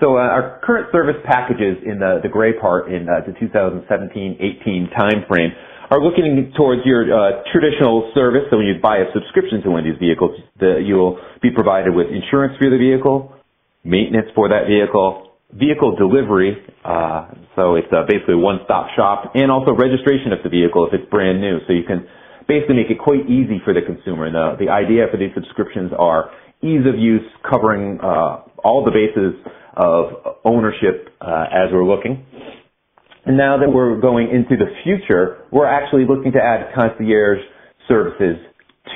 [0.00, 5.50] So our current service packages in the, the gray part in the 2017-18 timeframe
[5.92, 8.48] are looking towards your uh, traditional service.
[8.48, 11.92] So when you buy a subscription to one of these vehicles, the, you'll be provided
[11.92, 13.36] with insurance for the vehicle,
[13.84, 19.52] maintenance for that vehicle, vehicle delivery, uh, so it's uh, basically a one-stop shop, and
[19.52, 21.60] also registration of the vehicle if it's brand new.
[21.68, 22.08] So you can
[22.48, 24.24] basically make it quite easy for the consumer.
[24.24, 26.32] And the, the idea for these subscriptions are
[26.64, 29.36] ease of use, covering uh, all the bases
[29.76, 32.24] of ownership uh, as we're looking.
[33.24, 37.38] And now that we're going into the future, we're actually looking to add concierge
[37.86, 38.36] services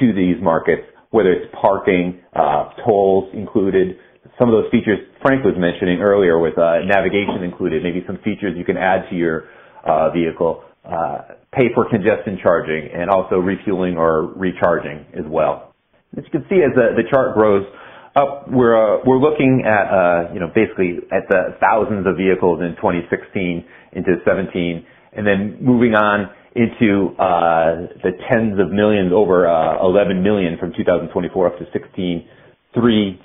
[0.01, 3.97] to these markets, whether it's parking, uh, tolls included,
[4.39, 8.55] some of those features Frank was mentioning earlier with uh, navigation included, maybe some features
[8.57, 9.49] you can add to your
[9.85, 15.75] uh, vehicle, uh, pay for congestion charging, and also refueling or recharging as well.
[16.17, 17.67] As you can see, as the, the chart grows
[18.15, 22.61] up, we're uh, we're looking at uh, you know basically at the thousands of vehicles
[22.61, 23.65] in 2016
[23.97, 24.85] into 17,
[25.17, 29.47] and then moving on into uh, the tens of millions, over
[29.81, 32.29] 11 million from 2024 up to 16,
[32.75, 33.21] 3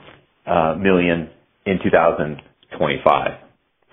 [0.48, 1.30] uh, million
[1.66, 3.32] in 2025.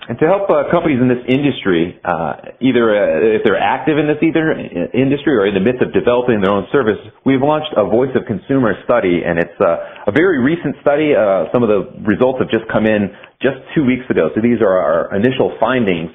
[0.09, 4.09] And to help uh, companies in this industry, uh, either uh, if they're active in
[4.09, 7.75] this either uh, industry or in the midst of developing their own service, we've launched
[7.77, 11.13] a Voice of Consumer study, and it's uh, a very recent study.
[11.13, 13.11] Uh, some of the results have just come in
[13.43, 14.31] just two weeks ago.
[14.33, 16.09] So these are our initial findings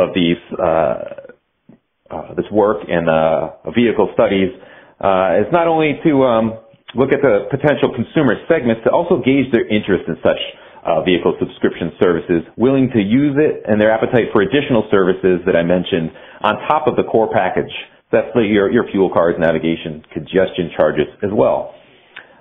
[0.00, 0.40] of these
[2.36, 3.06] this work and
[3.74, 4.50] vehicle studies.
[4.50, 6.58] is not only to um,
[6.94, 10.40] look at the potential consumer segments, to also gauge their interest in such
[10.84, 15.54] uh, vehicle subscription services, willing to use it, and their appetite for additional services that
[15.54, 16.10] I mentioned
[16.42, 17.72] on top of the core package.
[18.12, 21.74] That's the, your, your fuel cards, navigation, congestion charges as well.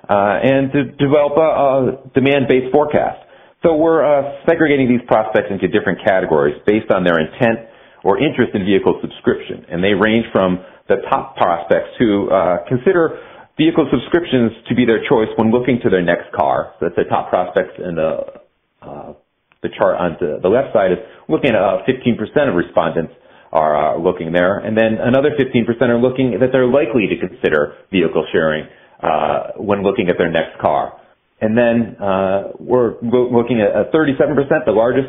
[0.09, 3.21] Uh, and to develop a, a demand-based forecast.
[3.61, 7.67] So we're uh, segregating these prospects into different categories based on their intent
[8.03, 9.65] or interest in vehicle subscription.
[9.67, 13.19] And they range from the top prospects who uh, consider
[13.57, 16.71] vehicle subscriptions to be their choice when looking to their next car.
[16.79, 18.39] So that's the top prospects in the
[18.81, 19.13] uh,
[19.61, 22.15] the chart on the, the left side is looking at uh, 15%
[22.47, 23.11] of respondents
[23.51, 27.75] are uh, looking there, and then another 15% are looking that they're likely to consider
[27.91, 28.63] vehicle sharing
[29.03, 30.93] uh, when looking at their next car.
[31.41, 35.07] And then uh, we're looking at 37%, the largest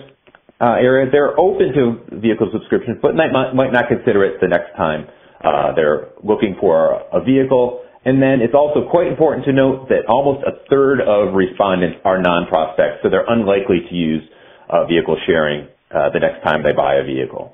[0.61, 1.11] uh, area.
[1.11, 5.09] They're open to vehicle subscriptions, but might, might not consider it the next time
[5.43, 7.83] uh, they're looking for a vehicle.
[8.05, 12.21] And then it's also quite important to note that almost a third of respondents are
[12.21, 14.23] non-prospects, so they're unlikely to use
[14.71, 17.53] uh, vehicle sharing uh, the next time they buy a vehicle.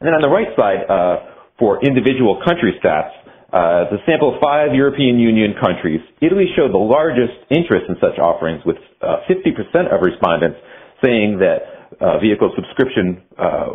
[0.00, 3.14] And then on the right side, uh, for individual country stats,
[3.54, 8.18] uh, the sample of five European Union countries, Italy showed the largest interest in such
[8.18, 10.58] offerings with 50% uh, of respondents
[11.04, 11.62] saying that
[12.02, 13.22] uh, vehicle subscription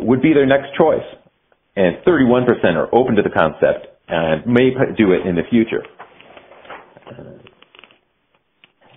[0.04, 1.06] would be their next choice.
[1.76, 2.44] And 31%
[2.76, 5.80] are open to the concept and may do it in the future.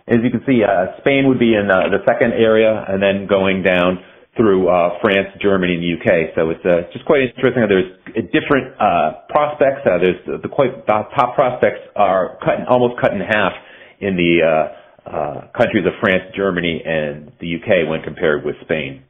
[0.07, 3.25] As you can see, uh, Spain would be in uh, the second area, and then
[3.25, 4.03] going down
[4.35, 6.33] through uh, France, Germany, and the UK.
[6.35, 7.63] So it's uh, just quite interesting.
[7.69, 7.93] There's
[8.33, 9.85] different uh, prospects.
[9.85, 13.53] Uh, there's the quite the top prospects are cut almost cut in half
[14.01, 19.03] in the uh, uh, countries of France, Germany, and the UK when compared with Spain.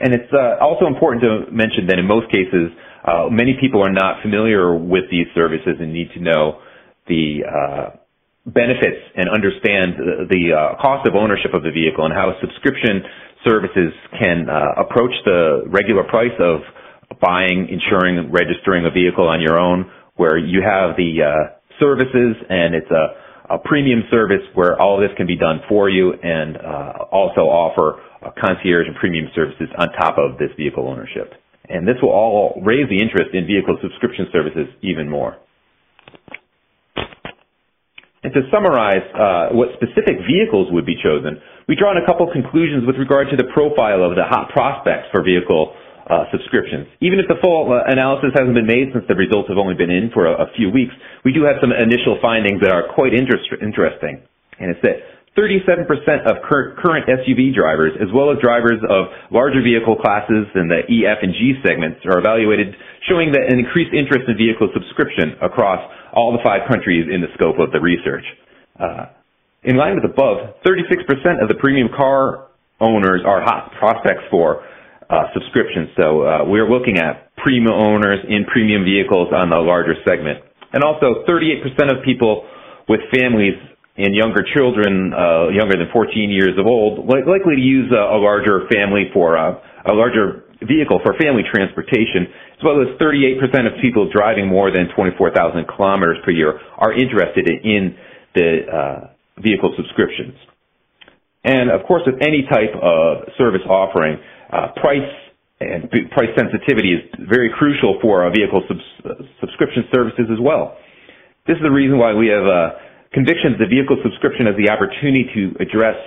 [0.00, 2.72] And it's uh, also important to mention that in most cases,
[3.04, 6.60] uh, many people are not familiar with these services and need to know
[7.06, 7.96] the uh,
[8.46, 12.36] benefits and understand the, the uh, cost of ownership of the vehicle and how a
[12.40, 13.04] subscription
[13.44, 16.60] services can uh, approach the regular price of
[17.20, 22.74] buying, insuring, registering a vehicle on your own, where you have the uh, services and
[22.74, 26.56] it's a, a, premium service where all of this can be done for you and
[26.56, 28.00] uh, also offer
[28.38, 31.32] concierge and premium services on top of this vehicle ownership.
[31.68, 35.36] And this will all raise the interest in vehicle subscription services even more.
[38.22, 42.28] And to summarize uh, what specific vehicles would be chosen, we draw on a couple
[42.28, 45.72] conclusions with regard to the profile of the hot prospects for vehicle
[46.04, 46.84] uh, subscriptions.
[47.00, 49.88] Even if the full uh, analysis hasn't been made since the results have only been
[49.88, 50.92] in for a, a few weeks,
[51.24, 54.20] we do have some initial findings that are quite interest, interesting.
[54.60, 55.00] And it's that
[55.38, 55.86] 37%
[56.26, 60.82] of cur- current SUV drivers, as well as drivers of larger vehicle classes in the
[60.90, 62.74] E, F, and G segments, are evaluated,
[63.08, 65.78] showing that an increased interest in vehicle subscription across
[66.12, 68.26] all the five countries in the scope of the research.
[68.74, 69.06] Uh,
[69.62, 70.98] in line with above, 36%
[71.42, 72.48] of the premium car
[72.80, 74.66] owners are hot prospects for
[75.10, 75.90] uh, subscriptions.
[75.96, 80.42] So uh, we're looking at premium owners in premium vehicles on the larger segment.
[80.72, 82.46] And also 38% of people
[82.88, 83.54] with families
[83.96, 88.16] and younger children, uh, younger than 14 years of old, li- likely to use a,
[88.16, 93.40] a larger family for uh, a larger vehicle for family transportation, as well as 38%
[93.66, 97.96] of people driving more than 24,000 kilometers per year are interested in
[98.34, 100.36] the uh, vehicle subscriptions.
[101.44, 104.20] And of course, with any type of service offering,
[104.52, 105.08] uh, price
[105.60, 110.76] and price sensitivity is very crucial for our vehicle subs- subscription services as well.
[111.46, 112.70] This is the reason why we have uh,
[113.12, 115.98] convictions that vehicle subscription has the opportunity to address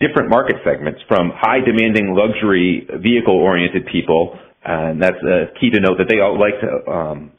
[0.00, 5.80] different market segments from high demanding luxury vehicle oriented people and that's uh, key to
[5.80, 7.30] note that they all like to um,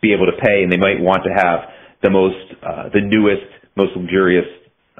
[0.00, 1.68] be able to pay and they might want to have
[2.02, 4.48] the most uh, the newest most luxurious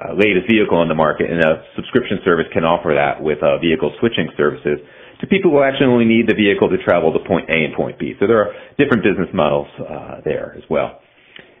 [0.01, 3.57] uh, latest vehicle on the market and a subscription service can offer that with uh,
[3.59, 4.81] vehicle switching services
[5.21, 7.99] to people who actually only need the vehicle to travel to point A and point
[7.99, 8.13] B.
[8.19, 10.99] So there are different business models uh, there as well.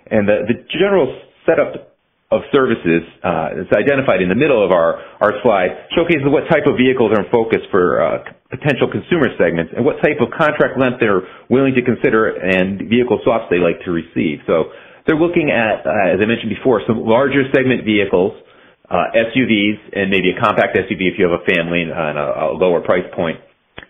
[0.09, 1.07] And the, the general
[1.45, 1.92] setup
[2.33, 6.65] of services uh, that's identified in the middle of our, our slide showcases what type
[6.65, 10.77] of vehicles are in focus for uh, potential consumer segments and what type of contract
[10.81, 14.41] length they're willing to consider and vehicle swaps they like to receive.
[14.49, 14.73] So
[15.05, 18.33] they're looking at, uh, as I mentioned before, some larger segment vehicles
[18.89, 22.57] uh, SUVs and maybe a compact SUV if you have a family and a, a
[22.57, 23.39] lower price point.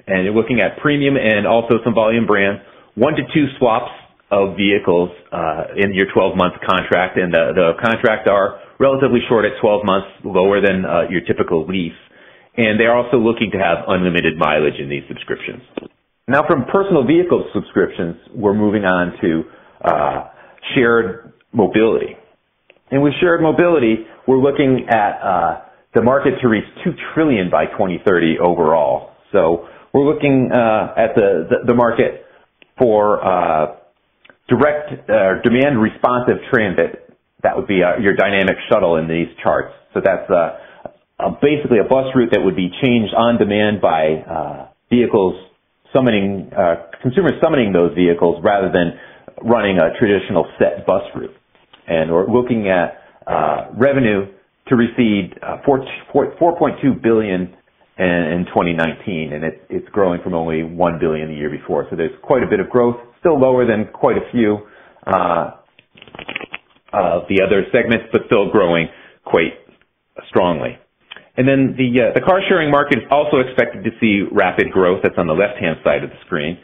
[0.08, 2.62] And they're looking at premium and also some volume brands,
[2.96, 3.91] one to two swaps
[4.34, 9.54] of vehicles uh, in your 12-month contract, and the, the contracts are relatively short at
[9.62, 11.94] 12 months, lower than uh, your typical lease.
[12.58, 15.62] And they're also looking to have unlimited mileage in these subscriptions.
[16.28, 19.44] Now, from personal vehicle subscriptions, we're moving on to
[19.86, 20.30] uh,
[20.74, 22.18] shared mobility.
[22.92, 25.62] And with shared mobility, we're looking at uh,
[25.94, 29.12] the market to reach two trillion by 2030 overall.
[29.32, 32.26] So we're looking uh, at the, the, the market
[32.78, 33.76] for uh,
[34.48, 37.10] direct uh, demand responsive transit.
[37.44, 39.74] That would be uh, your dynamic shuttle in these charts.
[39.94, 44.68] So that's uh, basically a bus route that would be changed on demand by uh,
[44.89, 45.36] vehicles
[45.94, 48.98] summoning uh, consumers summoning those vehicles rather than
[49.44, 51.36] running a traditional set bus route.
[51.88, 54.32] And we're looking at uh, revenue
[54.68, 57.56] to receive 4, 4, 4.2 billion
[57.98, 61.86] in, in 2019, and it, it's growing from only 1 billion the year before.
[61.89, 64.66] So there's quite a bit of growth, still lower than quite a few
[65.06, 65.52] uh,
[66.94, 68.88] of the other segments, but still growing
[69.26, 69.54] quite
[70.28, 70.78] strongly.
[71.36, 75.02] And then the uh, the car sharing market is also expected to see rapid growth.
[75.02, 76.60] That's on the left hand side of the screen.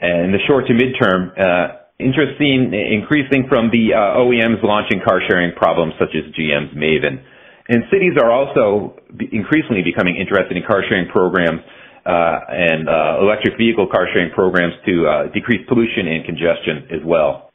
[0.00, 5.00] And in the short to midterm, uh, interest seen increasing from the uh, OEMs launching
[5.04, 7.20] car sharing problems such as GM's Maven.
[7.68, 11.60] And cities are also increasingly becoming interested in car sharing programs
[12.04, 17.00] uh, and uh, electric vehicle car sharing programs to uh, decrease pollution and congestion as
[17.04, 17.50] well.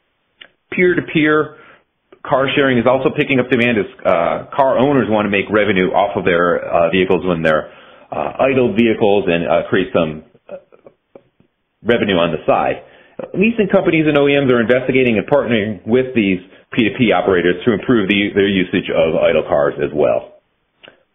[0.72, 1.56] Peer-to-peer
[2.26, 5.94] car sharing is also picking up demand as uh, car owners want to make revenue
[5.94, 7.70] off of their uh, vehicles when they're
[8.10, 10.24] uh, idle vehicles and create some
[11.82, 12.82] revenue on the side.
[13.34, 16.40] Leasing companies and OEMs are investigating and partnering with these
[16.74, 20.39] P2P operators to improve the, their usage of idle cars as well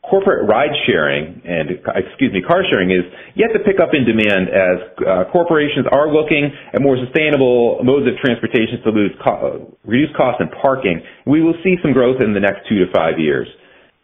[0.09, 4.49] corporate ride sharing and excuse me car sharing is yet to pick up in demand
[4.49, 8.91] as uh, corporations are looking at more sustainable modes of transportation to
[9.23, 11.01] co- reduce costs and parking.
[11.25, 13.47] We will see some growth in the next two to five years.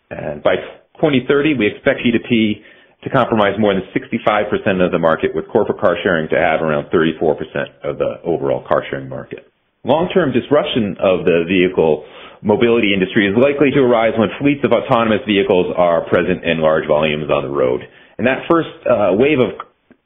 [0.10, 0.58] And by
[0.98, 2.62] 2030 we expect P2P
[3.04, 6.90] to compromise more than 65% of the market with corporate car sharing to have around
[6.94, 7.38] 34%
[7.84, 9.51] of the overall car sharing market
[9.84, 12.06] long-term disruption of the vehicle
[12.42, 16.88] mobility industry is likely to arise when fleets of autonomous vehicles are present in large
[16.88, 17.82] volumes on the road.
[18.18, 19.58] And that first uh, wave of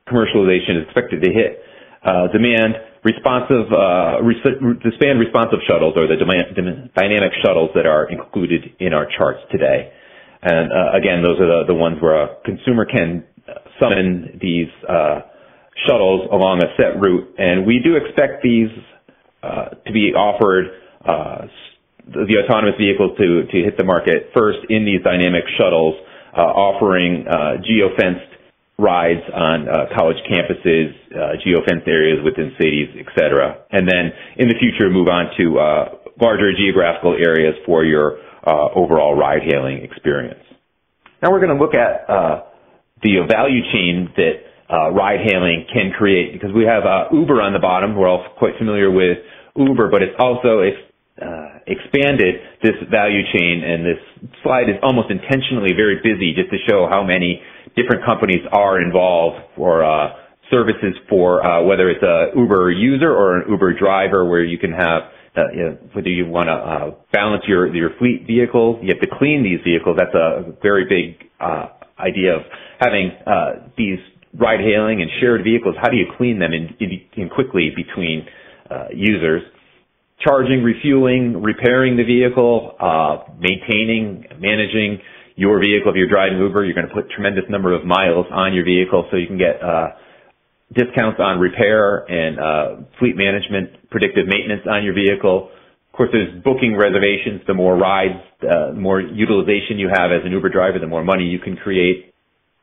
[0.07, 1.59] commercialization is expected to hit
[2.03, 4.43] uh, demand responsive, uh, res-
[4.95, 9.91] span responsive shuttles or the dynamic shuttles that are included in our charts today.
[10.41, 13.25] And uh, again, those are the, the ones where a consumer can
[13.79, 15.21] summon these uh,
[15.87, 17.35] shuttles along a set route.
[17.37, 18.94] And we do expect these uh,
[19.85, 20.65] to be offered
[21.05, 21.45] uh,
[22.05, 25.95] the autonomous vehicles to, to hit the market first in these dynamic shuttles,
[26.37, 28.29] uh, offering uh, geofenced
[28.77, 33.57] rides on uh, college campuses, uh, geofenced areas within cities, et cetera.
[33.71, 35.83] And then in the future, move on to uh,
[36.21, 40.43] larger geographical areas for your overall ride-hailing experience.
[41.23, 42.05] Now we're going to look at
[43.01, 44.35] the value chain that
[44.69, 47.95] ride-hailing can create because we have Uber on the bottom.
[47.95, 49.17] We're all quite familiar with
[49.55, 54.01] Uber, but it's also uh, expanded this value chain, and this
[54.43, 57.41] slide is almost intentionally very busy just to show how many
[57.75, 60.11] different companies are involved for uh,
[60.51, 64.71] services for uh, whether it's a Uber user or an Uber driver, where you can
[64.71, 65.03] have
[65.37, 69.01] uh, you know, whether you want to uh, balance your your fleet vehicles, you have
[69.01, 69.97] to clean these vehicles.
[69.97, 71.67] That's a very big uh,
[71.99, 72.41] idea of
[72.79, 73.99] having uh, these
[74.37, 75.75] ride hailing and shared vehicles.
[75.81, 78.27] How do you clean them in, in, in quickly between
[78.69, 79.41] uh, users?
[80.23, 84.99] charging, refueling, repairing the vehicle, uh, maintaining, managing
[85.35, 85.91] your vehicle.
[85.91, 89.07] If you're driving Uber, you're going to put tremendous number of miles on your vehicle
[89.11, 89.99] so you can get uh,
[90.73, 95.51] discounts on repair and uh, fleet management, predictive maintenance on your vehicle.
[95.51, 97.41] Of course, there's booking reservations.
[97.47, 101.03] The more rides, uh, the more utilization you have as an Uber driver, the more
[101.03, 102.13] money you can create.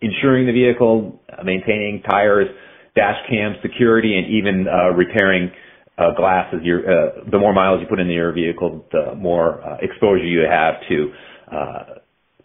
[0.00, 2.48] Insuring the vehicle, uh, maintaining tires,
[2.96, 5.52] dash cam, security, and even uh, repairing
[5.98, 9.62] uh, glass as your, uh, the more miles you put into your vehicle, the more
[9.62, 11.12] uh, exposure you have to
[11.52, 11.84] uh,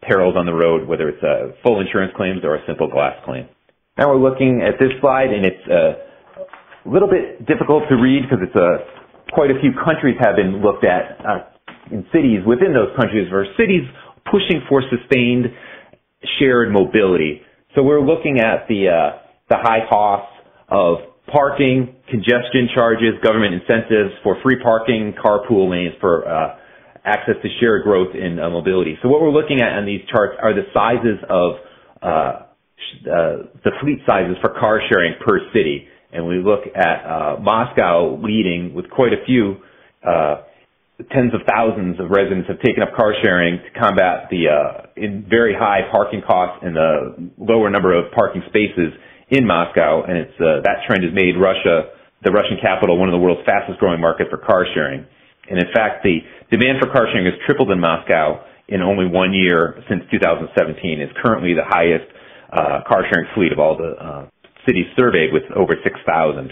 [0.01, 3.47] perils on the road, whether it's a full insurance claims or a simple glass claim.
[3.97, 8.23] Now we're looking at this slide, and it's uh, a little bit difficult to read
[8.23, 11.49] because it's a quite a few countries have been looked at uh,
[11.91, 13.83] in cities within those countries, versus cities
[14.29, 15.47] pushing for sustained
[16.39, 17.41] shared mobility.
[17.75, 19.19] So we're looking at the uh,
[19.49, 20.33] the high costs
[20.69, 26.57] of parking, congestion charges, government incentives for free parking, carpool lanes for uh,
[27.03, 28.97] access to shared growth in uh, mobility.
[29.01, 31.51] So what we're looking at on these charts are the sizes of
[32.01, 35.87] uh, uh, the fleet sizes for car sharing per city.
[36.11, 39.57] And we look at uh, Moscow leading with quite a few
[40.07, 40.43] uh,
[41.11, 44.87] tens of thousands of residents have taken up car sharing to combat the uh,
[45.29, 48.93] very high parking costs and the lower number of parking spaces
[49.29, 51.91] in Moscow, and it's uh, that trend has made Russia,
[52.23, 55.05] the Russian capital, one of the world's fastest growing market for car sharing.
[55.49, 56.19] And in fact, the
[56.51, 60.99] demand for car sharing has tripled in Moscow in only one year since 2017.
[60.99, 62.07] It's currently the highest
[62.51, 64.23] uh, car sharing fleet of all the uh,
[64.65, 66.51] cities surveyed, with over 6,000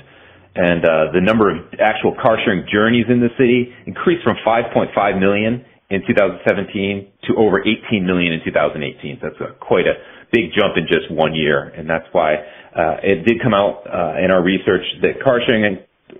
[0.55, 4.87] and uh, the number of actual car sharing journeys in the city increased from 5.5
[5.19, 9.19] million in 2017 to over 18 million in 2018.
[9.19, 9.99] So that's a, quite a
[10.31, 12.39] big jump in just one year, and that's why
[12.75, 15.79] uh, it did come out uh, in our research that car sharing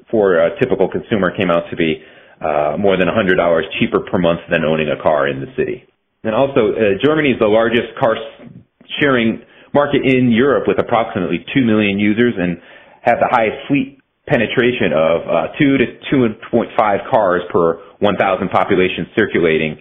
[0.09, 2.01] for a typical consumer came out to be
[2.41, 3.35] uh, more than $100
[3.79, 5.83] cheaper per month than owning a car in the city.
[6.23, 8.15] And also, uh, Germany is the largest car
[8.99, 9.41] sharing
[9.73, 12.57] market in Europe with approximately 2 million users and
[13.03, 19.77] have the highest fleet penetration of uh, 2 to 2.5 cars per 1,000 population circulating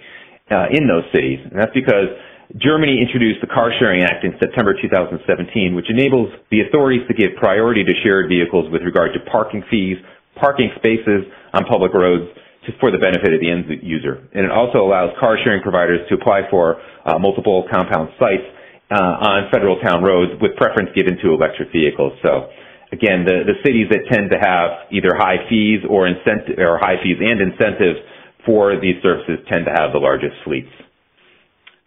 [0.50, 1.40] uh, in those cities.
[1.48, 2.12] And that's because
[2.54, 7.34] Germany introduced the Car Sharing Act in September 2017, which enables the authorities to give
[7.34, 9.98] priority to shared vehicles with regard to parking fees,
[10.38, 12.30] parking spaces on public roads
[12.78, 14.22] for the benefit of the end user.
[14.38, 18.46] And it also allows car sharing providers to apply for uh, multiple compound sites
[18.86, 22.14] uh, on federal town roads with preference given to electric vehicles.
[22.22, 22.54] So
[22.94, 27.02] again, the, the cities that tend to have either high fees or incentive or high
[27.02, 27.98] fees and incentives
[28.46, 30.70] for these services tend to have the largest fleets.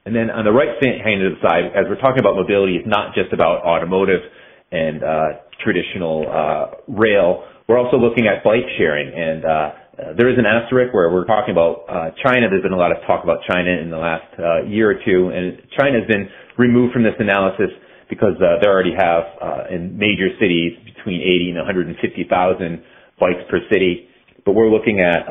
[0.07, 2.87] And then on the right hand of the side, as we're talking about mobility, it's
[2.87, 4.23] not just about automotive
[4.71, 7.43] and uh, traditional uh, rail.
[7.67, 11.51] We're also looking at bike sharing, and uh, there is an asterisk where we're talking
[11.51, 12.47] about uh, China.
[12.47, 15.27] There's been a lot of talk about China in the last uh, year or two,
[15.35, 17.75] and China has been removed from this analysis
[18.07, 19.27] because uh, they already have
[19.67, 22.79] in major cities between 80 and 150,000
[23.19, 24.07] bikes per city.
[24.47, 25.27] But we're looking at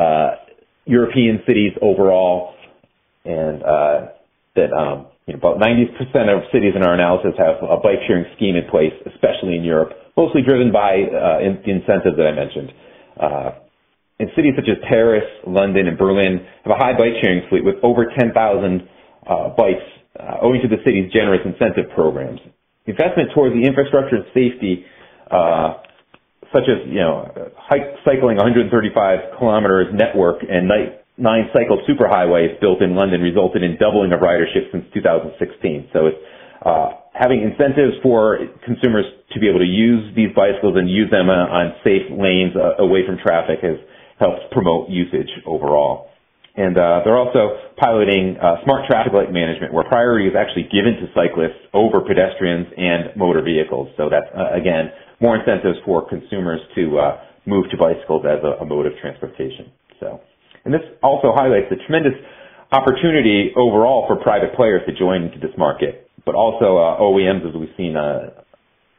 [0.85, 2.53] European cities overall,
[3.24, 3.64] and
[4.57, 5.93] that um, you know, about 90%
[6.33, 9.93] of cities in our analysis have a bike sharing scheme in place, especially in Europe,
[10.17, 12.71] mostly driven by uh, in, the incentives that I mentioned.
[13.21, 13.51] Uh,
[14.19, 17.77] in cities such as Paris, London, and Berlin have a high bike sharing fleet with
[17.83, 19.85] over 10,000 uh, bikes
[20.19, 22.41] uh, owing to the city's generous incentive programs
[22.87, 24.85] investment towards the infrastructure and safety,
[25.31, 25.83] uh,
[26.55, 27.27] such as you know,
[27.59, 33.77] hike, cycling 135 kilometers network and night, nine cycle superhighways built in London resulted in
[33.77, 35.91] doubling of ridership since 2016.
[35.93, 36.21] So it's
[36.64, 41.29] uh, having incentives for consumers to be able to use these bicycles and use them
[41.29, 43.81] uh, on safe lanes uh, away from traffic has
[44.21, 46.09] helped promote usage overall.
[46.57, 50.97] And uh, they're also piloting uh, smart traffic light management, where priority is actually given
[51.05, 53.93] to cyclists over pedestrians and motor vehicles.
[53.97, 54.89] So that's uh, again
[55.21, 59.73] more incentives for consumers to move to bicycles as a, a, mode of transportation.
[60.01, 60.21] So,
[60.67, 62.19] and this also highlights the tremendous
[62.75, 67.55] opportunity overall for private players to join into this market, but also uh, OEMs, as
[67.55, 67.97] we've seen.
[67.97, 68.43] Uh,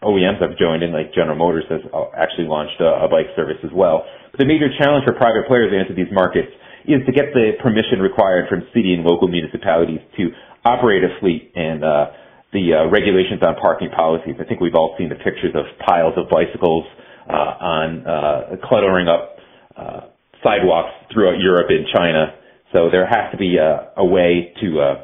[0.03, 1.81] OEMs have joined in, like General Motors has
[2.13, 4.05] actually launched a, a bike service as well.
[4.31, 6.53] But the major challenge for private players to enter these markets
[6.85, 10.29] is to get the permission required from city and local municipalities to
[10.63, 12.13] operate a fleet and uh,
[12.53, 14.37] the uh, regulations on parking policies.
[14.39, 16.85] I think we've all seen the pictures of piles of bicycles
[17.27, 19.35] uh, on uh, cluttering up
[19.75, 20.01] uh,
[20.47, 22.31] sidewalks throughout Europe and China.
[22.71, 24.95] So there has to be a, a way to uh,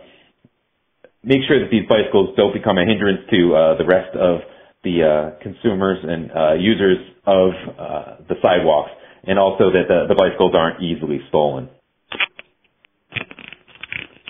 [1.24, 4.40] make sure that these bicycles don't become a hindrance to uh, the rest of
[4.84, 8.92] the uh, consumers and uh, users of uh, the sidewalks
[9.26, 11.70] and also that the, the bicycles aren't easily stolen.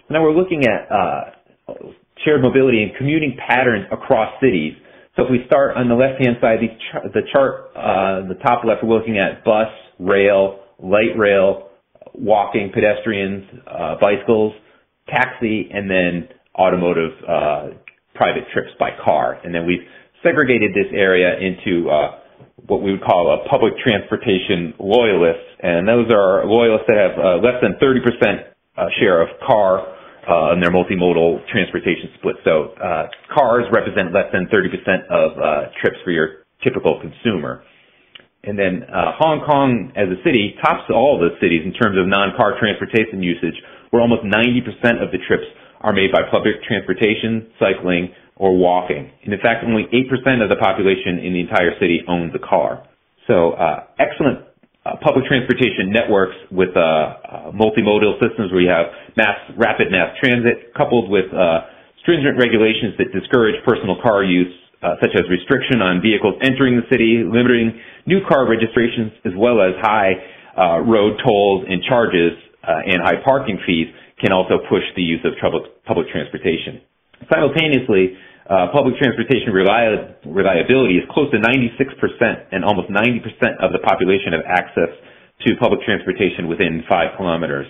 [0.09, 1.73] Now we're looking at uh,
[2.23, 4.73] shared mobility and commuting patterns across cities.
[5.15, 8.63] So if we start on the left-hand side, the, ch- the chart, uh, the top
[8.65, 11.69] left, we're looking at bus, rail, light rail,
[12.13, 14.53] walking, pedestrians, uh, bicycles,
[15.09, 17.67] taxi, and then automotive uh,
[18.15, 19.39] private trips by car.
[19.43, 19.83] And then we've
[20.23, 22.19] segregated this area into uh,
[22.67, 27.37] what we would call a public transportation loyalists, and those are loyalists that have uh,
[27.43, 29.83] less than 30% uh, share of car
[30.29, 32.37] uh, in their multimodal transportation split.
[32.45, 37.63] So uh, cars represent less than 30% of uh, trips for your typical consumer.
[38.43, 42.11] And then uh, Hong Kong as a city tops all the cities in terms of
[42.11, 43.55] non-car transportation usage,
[43.91, 45.47] where almost 90% of the trips
[45.79, 49.11] are made by public transportation, cycling, or walking.
[49.23, 52.83] And in fact, only 8% of the population in the entire city owns a car.
[53.27, 54.43] So uh, excellent
[54.83, 60.11] uh, public transportation networks with uh, uh, multimodal systems where you have mass, rapid mass
[60.19, 61.71] transit coupled with uh,
[62.03, 64.51] stringent regulations that discourage personal car use,
[64.83, 69.63] uh, such as restriction on vehicles entering the city, limiting new car registrations, as well
[69.63, 70.11] as high
[70.59, 73.87] uh, road tolls and charges and high parking fees
[74.23, 76.79] can also push the use of public transportation.
[77.27, 78.15] Simultaneously,
[78.49, 83.23] uh, public transportation reliab- reliability is close to 96% and almost 90%
[83.63, 84.91] of the population have access
[85.47, 87.67] to public transportation within five kilometers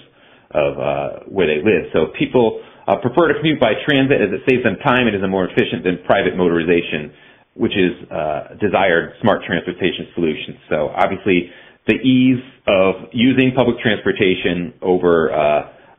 [0.51, 1.89] of uh, where they live.
[1.93, 5.21] So people uh, prefer to commute by transit as it saves them time and is
[5.29, 7.11] more efficient than private motorization,
[7.55, 10.57] which is uh, desired smart transportation solutions.
[10.69, 11.49] So obviously
[11.87, 15.37] the ease of using public transportation over uh,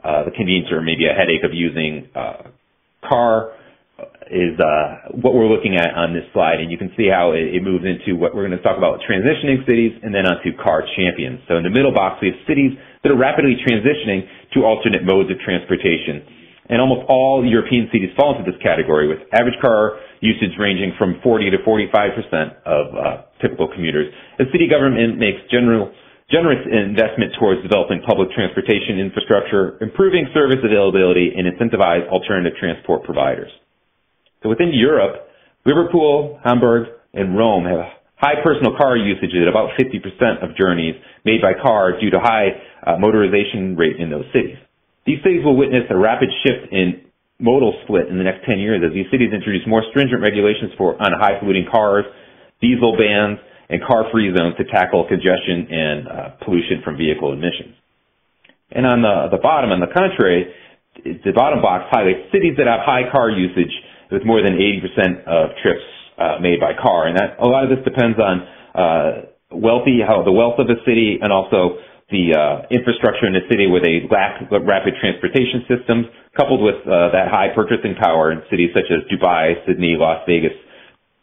[0.05, 2.09] uh, the convenience or maybe a headache of using
[3.09, 3.53] car
[4.33, 7.53] is uh, what we're looking at on this slide, and you can see how it,
[7.53, 10.83] it moves into what we're going to talk about transitioning cities and then onto car
[10.97, 11.45] champions.
[11.47, 12.73] So in the middle box, we have cities
[13.05, 14.25] that are rapidly transitioning
[14.57, 16.25] to alternate modes of transportation.
[16.69, 21.21] And almost all European cities fall into this category with average car usage ranging from
[21.23, 24.09] 40 to 45% of uh, typical commuters.
[24.39, 25.93] The city government makes general
[26.33, 33.53] generous investment towards developing public transportation infrastructure, improving service availability, and incentivize alternative transport providers.
[34.43, 35.29] So within Europe,
[35.67, 40.95] Liverpool, Hamburg, and Rome have high personal car usage at about 50% of journeys
[41.25, 42.49] made by car due to high
[42.87, 44.57] uh, motorization rate in those cities.
[45.07, 47.05] These cities will witness a rapid shift in
[47.39, 50.97] modal split in the next 10 years as these cities introduce more stringent regulations for
[50.97, 52.05] on high polluting cars,
[52.61, 53.39] diesel bans,
[53.69, 56.13] and car-free zones to tackle congestion and uh,
[56.45, 57.75] pollution from vehicle emissions.
[58.71, 60.53] And on the, the bottom, on the contrary,
[61.05, 63.73] the bottom box highlights cities that have high car usage
[64.11, 65.85] with more than 80% of trips
[66.19, 67.09] uh, made by car.
[67.09, 68.35] And that a lot of this depends on
[68.75, 69.11] uh,
[69.51, 71.83] wealthy, how the wealth of a city, and also
[72.13, 76.05] the uh, infrastructure in the city where they lack rapid transportation systems,
[76.37, 80.53] coupled with uh, that high purchasing power in cities such as Dubai, Sydney, Las Vegas,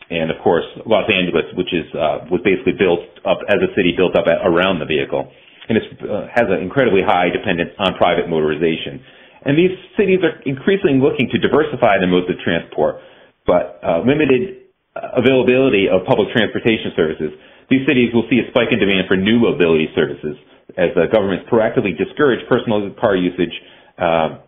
[0.10, 3.94] and of course Los Angeles, which is uh, was basically built up as a city
[3.94, 5.30] built up at, around the vehicle,
[5.70, 9.00] and it uh, has an incredibly high dependence on private motorization.
[9.46, 13.02] And these cities are increasingly looking to diversify their modes of transport,
[13.46, 17.32] but uh, limited availability of public transportation services.
[17.70, 20.36] These cities will see a spike in demand for new mobility services
[20.78, 23.54] as the governments proactively discourage personal car usage,
[23.98, 24.40] uh,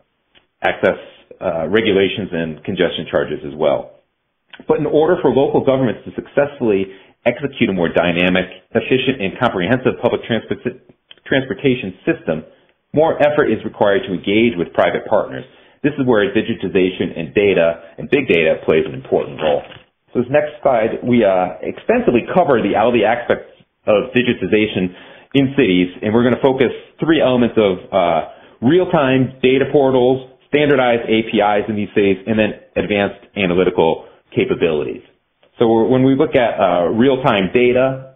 [0.64, 1.00] access
[1.42, 4.00] uh, regulations, and congestion charges as well.
[4.68, 6.94] But in order for local governments to successfully
[7.26, 10.60] execute a more dynamic, efficient, and comprehensive public transport
[11.26, 12.44] transportation system,
[12.94, 15.44] more effort is required to engage with private partners.
[15.84, 19.64] This is where digitization and data and big data plays an important role.
[20.14, 23.50] So this next slide, we uh, extensively cover the all the aspects
[23.88, 24.94] of digitization
[25.34, 26.70] in cities, and we're going to focus
[27.00, 28.22] three elements of uh,
[28.62, 34.06] real-time data portals, standardized APIs in these cities, and then advanced analytical
[34.36, 35.02] capabilities.
[35.60, 38.14] So when we look at uh, real-time data,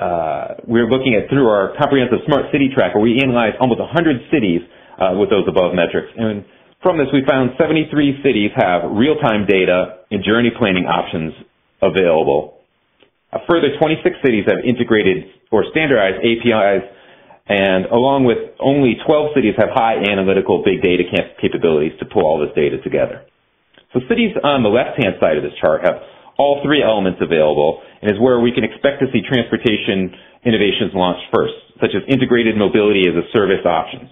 [0.00, 4.60] uh, we're looking at through our comprehensive smart city tracker, we analyzed almost 100 cities
[4.96, 6.08] uh, with those above metrics.
[6.16, 6.44] And
[6.82, 11.32] from this, we found 73 cities have real-time data and journey planning options
[11.82, 12.59] available.
[13.32, 16.82] A further 26 cities have integrated or standardized APIs,
[17.46, 21.06] and along with only 12 cities have high analytical big data
[21.38, 23.22] capabilities to pull all this data together.
[23.94, 25.98] So cities on the left-hand side of this chart have
[26.38, 30.14] all three elements available and is where we can expect to see transportation
[30.46, 34.10] innovations launched first, such as integrated mobility as a service options.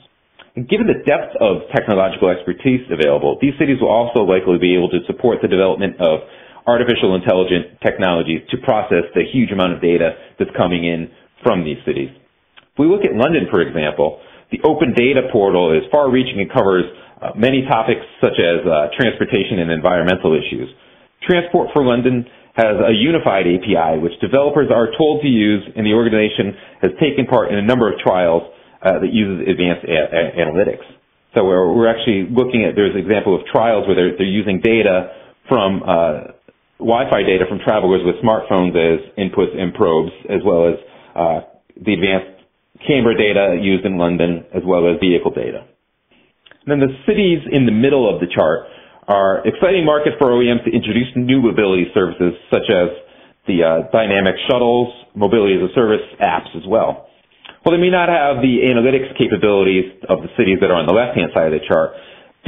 [0.58, 4.90] And given the depth of technological expertise available, these cities will also likely be able
[4.90, 6.26] to support the development of
[6.68, 11.08] artificial intelligent technologies to process the huge amount of data that's coming in
[11.42, 12.12] from these cities.
[12.12, 14.20] If we look at London, for example,
[14.52, 16.84] the open data portal is far reaching and covers
[17.20, 20.68] uh, many topics such as uh, transportation and environmental issues.
[21.26, 25.94] Transport for London has a unified API, which developers are told to use, and the
[25.94, 28.42] organization has taken part in a number of trials
[28.82, 30.86] uh, that uses advanced a- analytics.
[31.34, 34.60] So we're, we're, actually looking at, there's an example of trials where they're, they're using
[34.62, 35.12] data
[35.48, 36.37] from uh,
[36.78, 40.76] Wi-Fi data from travelers with smartphones as inputs and probes, as well as
[41.14, 41.40] uh,
[41.74, 42.38] the advanced
[42.86, 45.66] camera data used in London, as well as vehicle data.
[46.62, 48.70] And then the cities in the middle of the chart
[49.08, 52.92] are exciting markets for OEMs to introduce new mobility services such as
[53.48, 57.08] the uh, dynamic shuttles, mobility as a service apps as well.
[57.64, 60.94] While they may not have the analytics capabilities of the cities that are on the
[60.94, 61.96] left-hand side of the chart,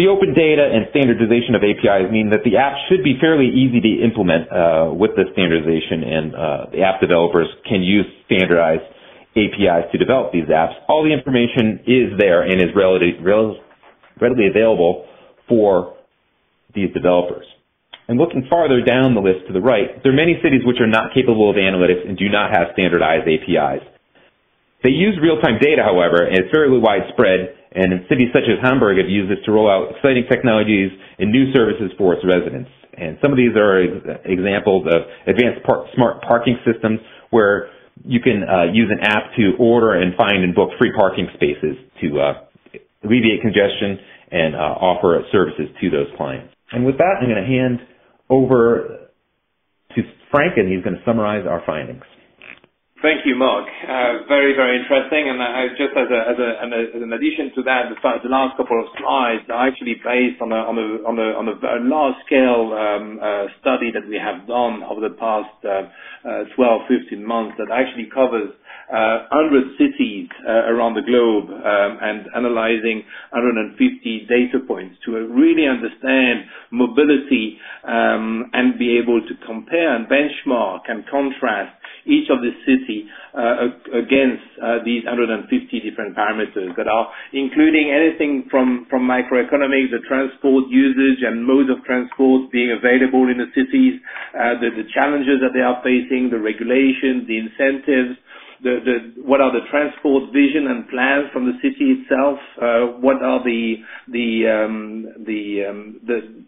[0.01, 3.85] the open data and standardization of APIs mean that the apps should be fairly easy
[3.85, 6.41] to implement uh, with the standardization, and uh,
[6.73, 8.89] the app developers can use standardized
[9.37, 10.73] APIs to develop these apps.
[10.89, 15.05] All the information is there and is readily, readily available
[15.45, 16.01] for
[16.73, 17.45] these developers.
[18.09, 20.89] And looking farther down the list to the right, there are many cities which are
[20.89, 23.85] not capable of analytics and do not have standardized APIs.
[24.81, 28.99] They use real-time data, however, and it's fairly widespread, and in cities such as Hamburg
[28.99, 32.71] have used this to roll out exciting technologies and new services for its residents.
[32.95, 37.01] And some of these are ex- examples of advanced par- smart parking systems
[37.31, 37.71] where
[38.05, 41.77] you can uh, use an app to order and find and book free parking spaces
[42.03, 42.33] to uh,
[43.05, 43.99] alleviate congestion
[44.31, 46.53] and uh, offer services to those clients.
[46.73, 47.81] And with that, I'm going to hand
[48.29, 49.09] over
[49.97, 52.05] to Frank, and he's going to summarize our findings.
[53.03, 53.67] Thank you, Mark.
[53.67, 55.29] Uh, very, very interesting.
[55.29, 56.49] And uh, just as, a, as, a,
[56.97, 60.53] as, an addition to that, the, the, last couple of slides are actually based on
[60.53, 61.57] a, on a, on a, on a
[61.89, 65.89] large-scale um, uh, study that we have done over the past uh,
[66.29, 68.53] uh, 12, 15 months that actually covers
[68.91, 76.45] 100 cities uh, around the globe um, and analyzing 150 data points to really understand
[76.71, 83.05] mobility um, and be able to compare and benchmark and contrast each of the city
[83.37, 85.47] uh, against uh, these 150
[85.85, 91.83] different parameters that are including anything from, from microeconomics, the transport usage and modes of
[91.85, 94.01] transport being available in the cities,
[94.35, 98.17] uh, the, the challenges that they are facing, the regulations, the incentives,
[99.25, 102.39] what are the transport vision and plans from the city itself?
[102.61, 103.77] Uh, what are the
[104.09, 106.45] the um the um the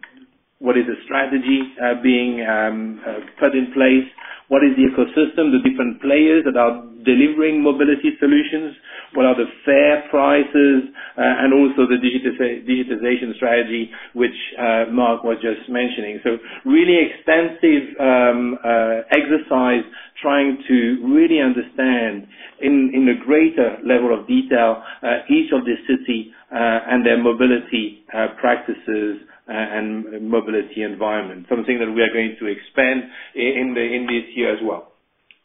[0.63, 4.07] what is the strategy uh, being um, uh, put in place?
[4.47, 8.79] What is the ecosystem, the different players that are delivering mobility solutions?
[9.15, 10.87] What are the fair prices,
[11.19, 14.39] uh, and also the digitization strategy, which
[14.95, 16.21] Mark was just mentioning.
[16.23, 18.57] So really extensive um,
[19.11, 19.83] exercise
[20.23, 20.79] trying to
[21.11, 22.29] really understand
[22.61, 24.83] in, a greater level of detail
[25.29, 28.05] each of the city and their mobility
[28.39, 33.03] practices and mobility environment, something that we are going to expand
[33.35, 34.93] in, the, in this year as well.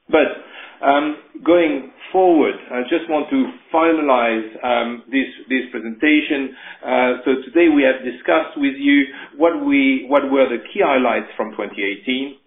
[0.09, 6.55] But um, going forward, I just want to finalize um, this, this presentation.
[6.85, 11.27] Uh, so today we have discussed with you what, we, what were the key highlights
[11.35, 12.37] from 2018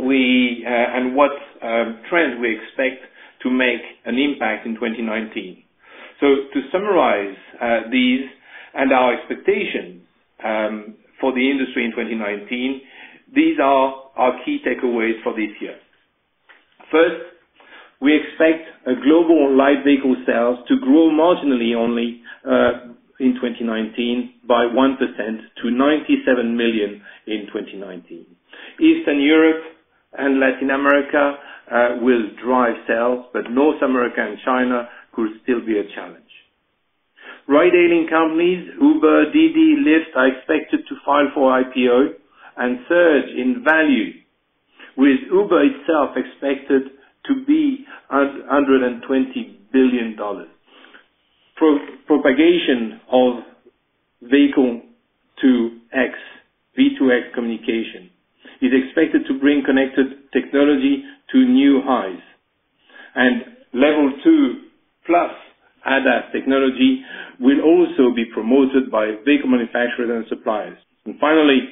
[0.00, 1.32] we, uh, and what
[1.62, 3.04] um, trends we expect
[3.42, 5.62] to make an impact in 2019.
[6.20, 8.24] So to summarize uh, these
[8.74, 10.01] and our expectations,
[11.20, 12.80] for the industry in 2019.
[13.34, 15.76] These are our key takeaways for this year.
[16.90, 17.32] First,
[18.00, 24.66] we expect a global light vehicle sales to grow marginally only uh, in 2019 by
[24.66, 24.98] 1%
[25.62, 28.26] to 97 million in 2019.
[28.80, 29.62] Eastern Europe
[30.18, 31.36] and Latin America
[31.70, 36.31] uh, will drive sales, but North America and China could still be a challenge.
[37.48, 42.14] Ride-hailing companies, Uber, Didi, Lyft, are expected to file for IPO
[42.56, 44.12] and surge in value,
[44.96, 46.82] with Uber itself expected
[47.26, 49.02] to be $120
[49.72, 50.16] billion.
[52.06, 53.34] propagation of
[54.22, 54.82] vehicle
[55.40, 56.14] to X,
[56.78, 58.10] V2X communication,
[58.60, 62.22] is expected to bring connected technology to new highs.
[63.14, 63.42] And
[63.74, 64.60] level 2
[65.06, 65.32] plus
[65.86, 67.02] ADAS technology
[67.40, 70.78] will also be promoted by vehicle manufacturers and suppliers.
[71.04, 71.66] And finally,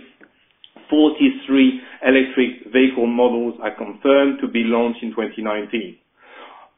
[0.91, 5.97] 43 electric vehicle models are confirmed to be launched in 2019,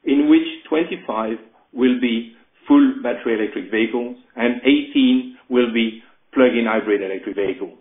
[0.05, 1.39] in which 25
[1.73, 2.37] will be
[2.69, 6.03] full battery electric vehicles and 18 will be
[6.35, 7.79] plug-in hybrid electric vehicles.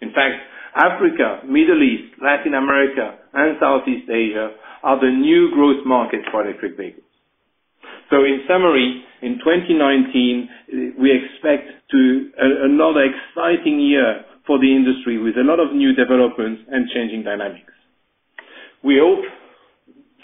[0.00, 0.36] In fact,
[0.74, 6.76] Africa, Middle East, Latin America, and Southeast Asia are the new growth markets for electric
[6.76, 7.11] vehicles.
[8.10, 12.30] So in summary, in 2019, we expect to
[12.66, 17.72] another exciting year for the industry with a lot of new developments and changing dynamics.
[18.82, 19.24] We hope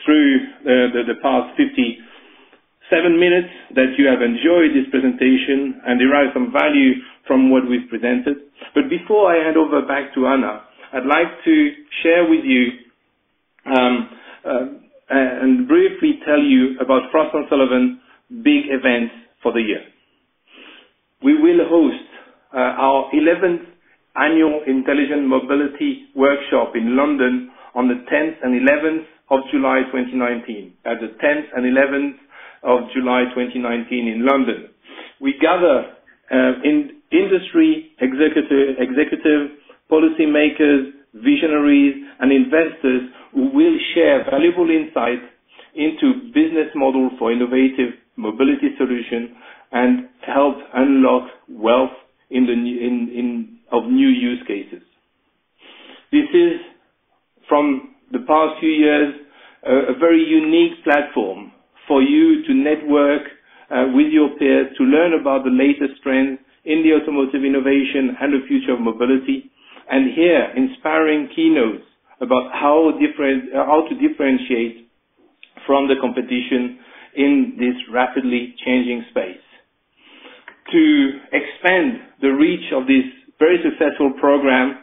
[0.04, 6.98] through the past 57 minutes that you have enjoyed this presentation and derived some value
[7.26, 8.36] from what we've presented.
[8.74, 11.54] But before I hand over back to Anna, I'd like to
[12.02, 12.64] share with you
[13.70, 14.08] um,
[14.44, 14.66] uh,
[15.10, 18.00] and briefly tell you about Frost & Sullivan
[18.42, 19.82] big events for the year.
[21.22, 22.04] We will host
[22.54, 23.64] uh, our 11th
[24.16, 30.74] annual Intelligent Mobility Workshop in London on the 10th and 11th of July 2019.
[30.84, 32.16] At the 10th and 11th
[32.62, 34.68] of July 2019 in London.
[35.20, 35.94] We gather
[36.30, 39.56] uh, in industry executive, executive
[39.90, 43.02] policymakers, visionaries, and investors
[43.32, 45.24] who will share valuable insights
[45.74, 49.36] into business model for innovative mobility solution
[49.72, 51.94] and help unlock wealth
[52.30, 54.82] in the in, in of new use cases.
[56.10, 56.60] This is
[57.48, 59.14] from the past few years
[59.64, 61.52] a, a very unique platform
[61.86, 63.22] for you to network
[63.70, 68.32] uh, with your peers to learn about the latest trends in the automotive innovation and
[68.32, 69.50] the future of mobility,
[69.90, 71.84] and hear inspiring keynotes
[72.20, 74.88] about how, different, how to differentiate
[75.66, 76.78] from the competition
[77.16, 79.42] in this rapidly changing space.
[80.72, 83.04] To expand the reach of this
[83.38, 84.78] very successful program,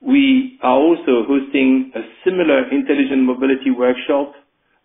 [0.00, 4.32] we are also hosting a similar intelligent mobility workshop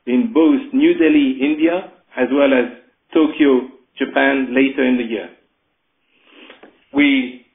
[0.06, 2.82] in both New Delhi, India, as well as
[3.14, 5.30] Tokyo, Japan later in the year.
[6.94, 7.46] We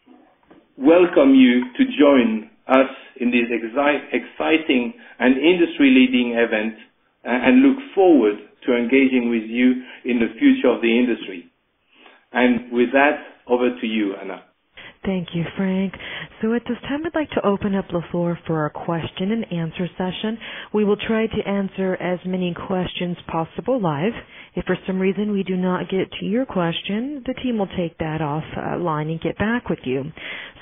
[0.78, 6.74] welcome you to join us in this exciting and industry-leading event
[7.24, 11.50] and look forward to engaging with you in the future of the industry.
[12.32, 13.18] And with that,
[13.48, 14.42] over to you, Anna.
[15.06, 15.94] Thank you, Frank.
[16.42, 19.44] So at this time, I'd like to open up the floor for our question and
[19.52, 20.36] answer session.
[20.74, 24.12] We will try to answer as many questions possible live.
[24.56, 27.96] If for some reason we do not get to your question, the team will take
[27.98, 30.02] that off uh, and get back with you.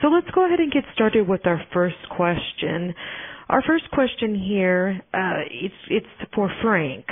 [0.03, 2.95] So let's go ahead and get started with our first question.
[3.49, 7.07] Our first question here, uh, it's, it's for Frank.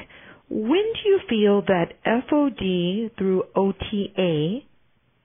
[0.51, 0.69] When
[1.03, 4.61] do you feel that FOD through OTA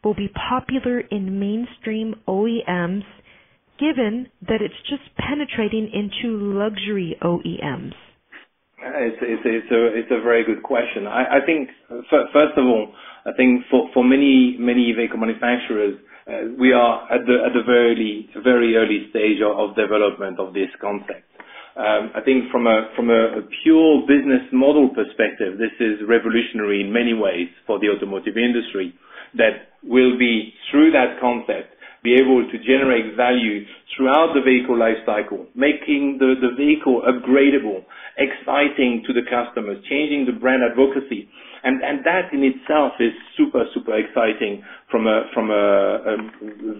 [0.08, 3.04] will be popular in mainstream OEMs
[3.78, 7.92] given that it's just penetrating into luxury OEMs?
[8.80, 11.08] It's, it's, it's, a, it's a very good question.
[11.08, 11.68] I, I think,
[12.10, 12.94] first of all,
[13.26, 17.68] I think for, for many, many vehicle manufacturers, uh, we are at the, at the
[17.68, 21.28] very, very early stage of, of development of this concept.
[21.76, 26.82] Um, I think from a from a, a, pure business model perspective, this is revolutionary
[26.82, 28.98] in many ways for the automotive industry
[29.36, 31.74] that will be, through that concept,
[32.04, 33.66] be able to generate value
[33.96, 37.84] throughout the vehicle life cycle, making the, the vehicle upgradable,
[38.18, 41.28] exciting to the customers, changing the brand advocacy.
[41.64, 46.16] And, and that in itself is super, super exciting from a, from a, a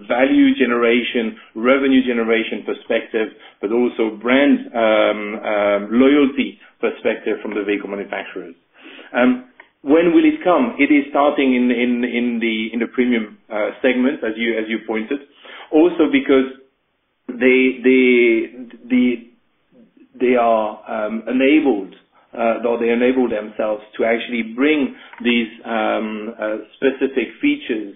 [0.06, 3.28] value generation, revenue generation perspective,
[3.60, 8.54] but also brand um, um, loyalty perspective from the vehicle manufacturers.
[9.12, 9.50] Um,
[9.82, 10.76] when will it come?
[10.78, 15.20] It is starting in the in the premium uh, segment, as you as you pointed.
[15.72, 16.58] Also because
[20.20, 21.94] they are um, enabled
[22.36, 27.94] uh, or they enable themselves to actually bring these um, uh, specific features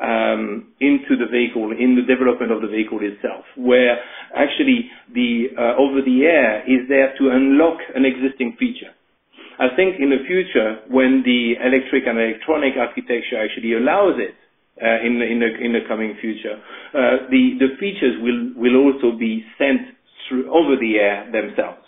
[0.00, 3.98] um, into the vehicle, in the development of the vehicle itself, where
[4.34, 8.93] actually the uh, over the air is there to unlock an existing feature.
[9.58, 14.34] I think in the future, when the electric and electronic architecture actually allows it,
[14.82, 18.76] uh, in, the, in, the, in the coming future, uh, the, the features will, will
[18.82, 19.94] also be sent
[20.26, 21.86] through, over the air themselves.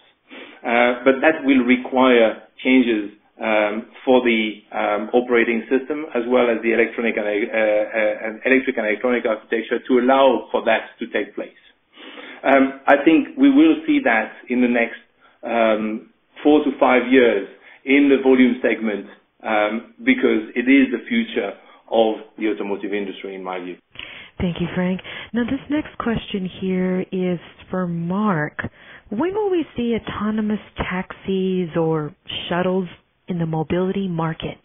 [0.63, 3.11] Uh, but that will require changes
[3.43, 8.79] um, for the um, operating system as well as the electronic and, uh, uh, electric
[8.79, 11.59] and electronic architecture to allow for that to take place.
[12.43, 15.03] Um, I think we will see that in the next
[15.43, 16.11] um,
[16.43, 17.49] four to five years
[17.85, 19.07] in the volume segment
[19.43, 21.53] um, because it is the future
[21.91, 23.77] of the automotive industry, in my view.
[24.39, 25.01] Thank you, Frank.
[25.33, 27.39] Now, this next question here is
[27.71, 28.59] for Mark.
[29.09, 32.15] When will we see autonomous taxis or
[32.49, 32.89] shuttles
[33.29, 34.59] in the mobility market?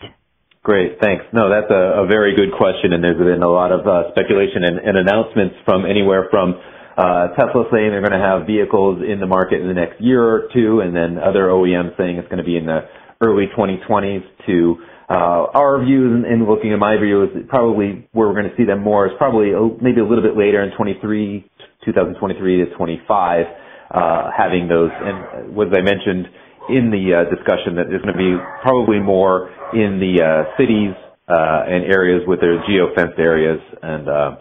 [0.63, 1.25] Great, thanks.
[1.33, 4.63] No, that's a, a very good question, and there's been a lot of uh, speculation
[4.63, 6.53] and, and, announcements from anywhere from
[7.01, 10.21] uh, Tesla saying they're going to have vehicles in the market in the next year
[10.21, 12.85] or two, and then other OEMs saying it's going to be in the
[13.21, 14.77] early 2020s to
[15.09, 18.63] uh, our view and looking at my view is probably where we're going to see
[18.63, 21.43] them more is probably maybe a little bit later in 23,
[21.83, 23.45] 2023 to 25,
[23.91, 24.89] uh, having those.
[24.93, 26.31] And as I mentioned
[26.69, 30.95] in the uh, discussion, that there's going to be probably more in the uh, cities
[31.27, 34.37] uh, and areas with their geo-fenced areas and uh,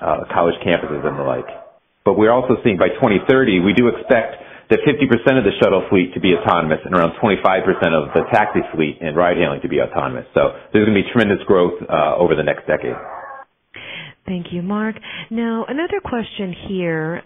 [0.00, 1.67] uh, college campuses and the like.
[2.08, 4.40] But we're also seeing by 2030, we do expect
[4.72, 8.60] that 50% of the shuttle fleet to be autonomous and around 25% of the taxi
[8.72, 10.24] fleet and ride hailing to be autonomous.
[10.32, 12.96] So there's going to be tremendous growth uh, over the next decade.
[14.24, 14.96] Thank you, Mark.
[15.30, 17.22] Now, another question here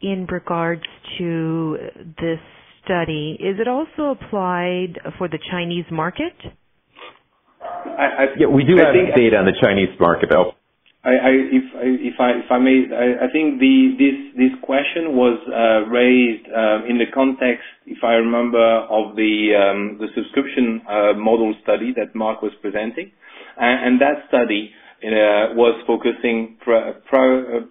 [0.00, 0.82] in regards
[1.18, 1.76] to
[2.16, 2.40] this
[2.86, 3.36] study.
[3.38, 6.32] Is it also applied for the Chinese market?
[7.60, 10.30] I, I, yeah, we do I have data on the Chinese market.
[11.04, 15.16] Oh, If I if I if I may, I I think the this this question
[15.16, 20.80] was uh, raised uh, in the context, if I remember, of the um, the subscription
[20.88, 23.10] uh, model study that Mark was presenting.
[23.58, 24.70] And, and that study
[25.02, 27.66] uh was focusing pr- pr-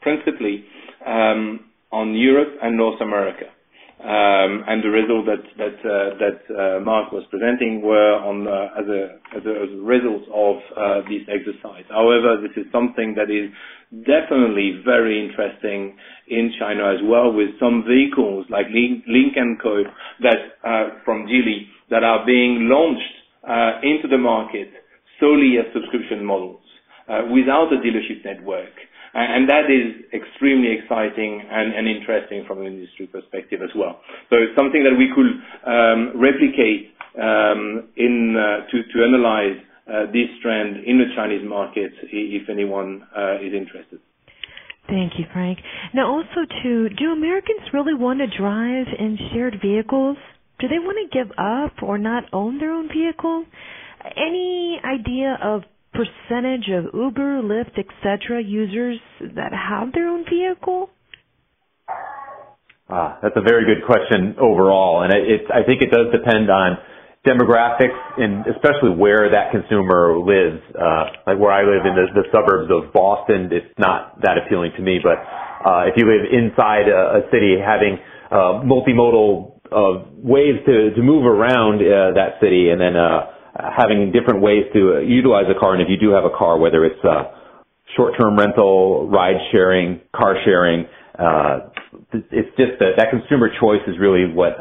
[0.00, 0.64] principally
[1.04, 1.58] um,
[1.90, 3.46] on Europe and North America.
[4.04, 9.02] The result that that uh, that uh, Mark was presenting were on uh, as a
[9.32, 10.56] as a as a result of
[11.08, 11.84] this exercise.
[11.88, 13.48] However, this is something that is
[14.04, 15.96] definitely very interesting
[16.28, 19.84] in China as well, with some vehicles like Lynk & Co
[20.20, 23.14] that uh from Geely that are being launched
[23.48, 24.68] uh into the market
[25.18, 26.60] solely as subscription models
[27.32, 28.72] without a dealership network.
[29.14, 34.00] And that is extremely exciting and interesting from an industry perspective as well.
[34.30, 35.30] So it's something that we could
[35.62, 43.06] um, replicate um, uh, to analyze uh, this trend in the Chinese market if anyone
[43.16, 44.00] uh, is interested.
[44.88, 45.58] Thank you, Frank.
[45.94, 50.16] Now also too, do Americans really want to drive in shared vehicles?
[50.58, 53.44] Do they want to give up or not own their own vehicle?
[54.16, 55.62] Any idea of
[55.94, 60.90] percentage of Uber, Lyft, et cetera, users that have their own vehicle?
[62.90, 65.02] Ah, that's a very good question overall.
[65.02, 66.76] And I think it does depend on
[67.24, 70.60] demographics and especially where that consumer lives.
[70.76, 74.82] Uh, like where I live in the suburbs of Boston, it's not that appealing to
[74.82, 75.00] me.
[75.02, 75.16] But
[75.64, 77.96] uh, if you live inside a city, having
[78.30, 82.94] uh, multimodal uh, ways to move around that city and then
[83.54, 86.58] having different ways to uh, utilize a car, and if you do have a car,
[86.58, 87.30] whether it's uh,
[87.96, 90.86] short-term rental, ride sharing, car sharing,
[91.18, 91.70] uh,
[92.12, 94.58] it's just that consumer choice is really what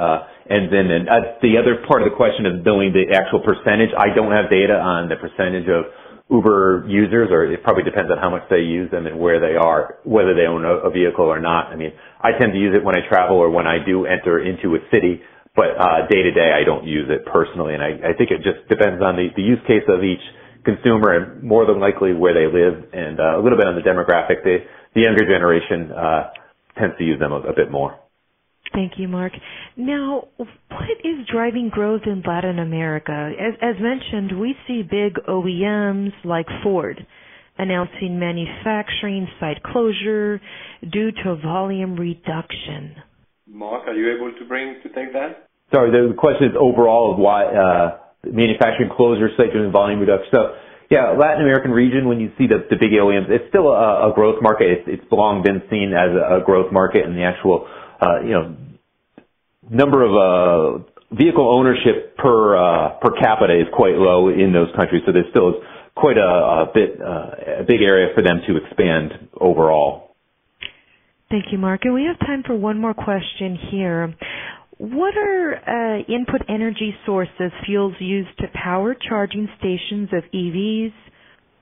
[0.49, 0.85] ends in.
[0.93, 1.09] And
[1.41, 4.77] the other part of the question of billing the actual percentage, I don't have data
[4.77, 5.89] on the percentage of
[6.29, 9.57] Uber users, or it probably depends on how much they use them and where they
[9.57, 11.67] are, whether they own a vehicle or not.
[11.67, 11.91] I mean,
[12.21, 14.79] I tend to use it when I travel or when I do enter into a
[14.89, 15.21] city,
[15.55, 17.73] but uh, day to day, I don't use it personally.
[17.73, 20.23] And I think it just depends on the the use case of each
[20.65, 23.81] consumer and more than likely where they live and uh, a little bit on the
[23.85, 24.43] demographic.
[24.43, 26.29] The younger generation uh,
[26.77, 27.99] tends to use them a bit more.
[28.73, 29.33] Thank you, Mark.
[29.77, 33.31] Now, what is driving growth in Latin America?
[33.61, 37.05] As mentioned, we see big OEMs like Ford
[37.57, 40.41] announcing manufacturing site closure
[40.91, 42.95] due to volume reduction.
[43.53, 45.47] Mark, are you able to bring to take that?
[45.71, 47.45] Sorry, the question is overall of why
[48.25, 50.29] manufacturing closure site due volume reduction.
[50.33, 50.55] So
[50.89, 54.41] yeah, Latin American region, when you see the the big OEMs, it's still a growth
[54.41, 54.67] market.
[54.71, 57.67] It's it's long been seen as a growth market and the actual
[58.01, 58.55] uh, you know,
[59.69, 60.83] number of uh,
[61.13, 65.03] vehicle ownership per uh, per capita is quite low in those countries.
[65.05, 65.55] So there still is
[65.95, 70.02] quite a big area for them to expand overall.
[71.29, 71.81] Thank you, Mark.
[71.85, 74.13] And we have time for one more question here.
[74.77, 80.93] What are uh, input energy sources fuels used to power charging stations of EVs?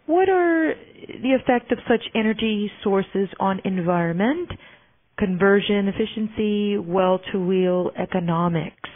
[0.08, 4.50] What are the effect of such energy sources on environment,
[5.18, 8.90] conversion efficiency, well-to-wheel economics?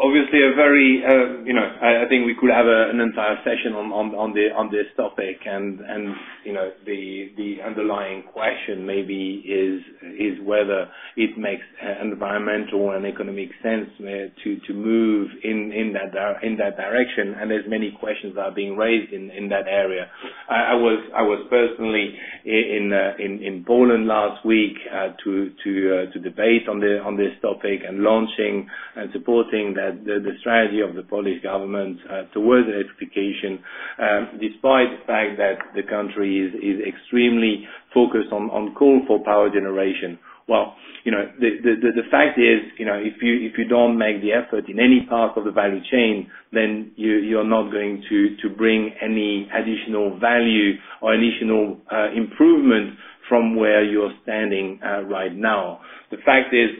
[0.00, 3.90] Obviously, a very uh, you know I think we could have an entire session on
[4.14, 5.42] on the on this topic.
[5.44, 9.82] And and you know the the underlying question maybe is
[10.14, 10.86] is whether
[11.16, 16.14] it makes uh, environmental and economic sense uh, to to move in in that
[16.46, 17.34] in that direction.
[17.34, 20.06] And there's many questions that are being raised in in that area.
[20.48, 22.14] I was I was personally
[22.46, 24.78] uh, in in Poland last week
[25.24, 30.80] to to to debate on the on this topic and launching and supporting the strategy
[30.80, 33.58] of the Polish government uh, towards electrification,
[33.98, 37.64] um, despite the fact that the country is extremely
[37.94, 40.18] focused on coal for power generation.
[40.48, 40.74] Well,
[41.04, 44.64] you know, the fact is, you know, if you if you don't make the effort
[44.68, 50.18] in any part of the value chain, then you're not going to bring any additional
[50.18, 50.72] value
[51.02, 52.96] or additional uh, improvement
[53.28, 55.80] from where you're standing uh, right now.
[56.10, 56.70] The fact is,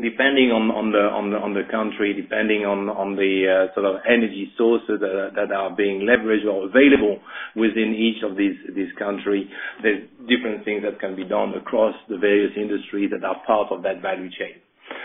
[0.00, 6.00] depending on the country, depending on the uh, sort of energy sources that are being
[6.08, 7.18] leveraged or available
[7.56, 8.56] within each of these
[8.98, 9.46] countries,
[9.82, 13.82] there's different things that can be done across the various industries that are part of
[13.82, 14.56] that value chain.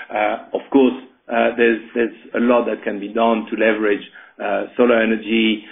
[0.10, 0.96] Uh, of course,
[1.28, 1.84] uh, there's
[2.36, 4.04] a lot that can be done to leverage
[4.78, 5.66] solar energy,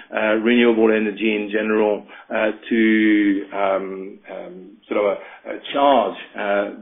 [0.44, 2.06] renewable energy in general,
[2.70, 5.18] to um, um, sort of
[5.72, 6.16] charge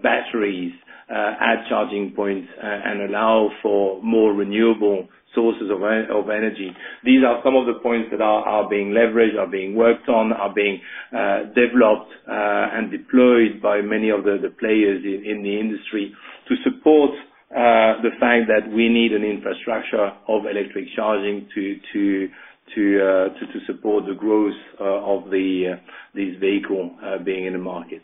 [0.02, 0.74] batteries
[1.14, 6.72] at charging points and allow for more renewable sources of, energy.
[7.04, 10.54] These are some of the points that are, being leveraged, are being worked on, are
[10.54, 10.80] being
[11.12, 16.14] uh, developed uh, and deployed by many of the, players in, the industry
[16.48, 17.12] to support
[17.52, 22.28] uh, the fact that we need an infrastructure of electric charging to
[22.76, 25.76] uh, to, support the growth uh, of the uh,
[26.16, 28.02] these vehicles uh, being in the market.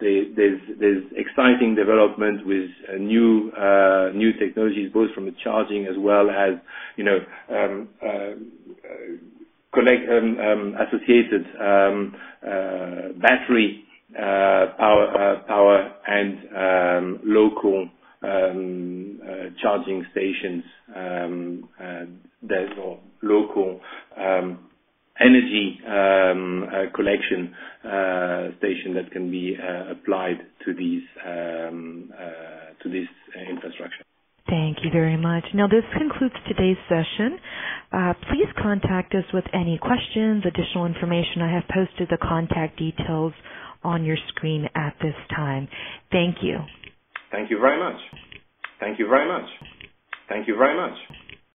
[0.00, 6.54] There's there's exciting development with new technologies, both from the charging as well as
[6.96, 7.18] you know
[7.50, 7.88] um,
[10.08, 12.14] um, um, associated um,
[13.20, 13.84] battery
[14.16, 17.88] power power and um, local
[18.22, 19.20] um,
[19.62, 20.64] charging stations
[22.78, 23.80] or local
[24.16, 24.70] um,
[25.20, 27.54] energy um, uh, collection
[27.84, 32.10] uh, station that can be uh, applied to these um,
[32.82, 33.08] to this
[33.48, 34.02] infrastructure.
[34.48, 35.44] Thank you very much.
[35.54, 37.38] Now, this concludes today's session.
[37.92, 41.42] Uh, please contact us with any questions, additional information.
[41.42, 43.32] I have posted the contact details
[43.84, 45.68] on your screen at this time.
[46.10, 46.58] Thank you.
[47.30, 48.00] Thank you very much.
[48.80, 49.48] Thank you very much.
[50.28, 50.96] Thank you very much.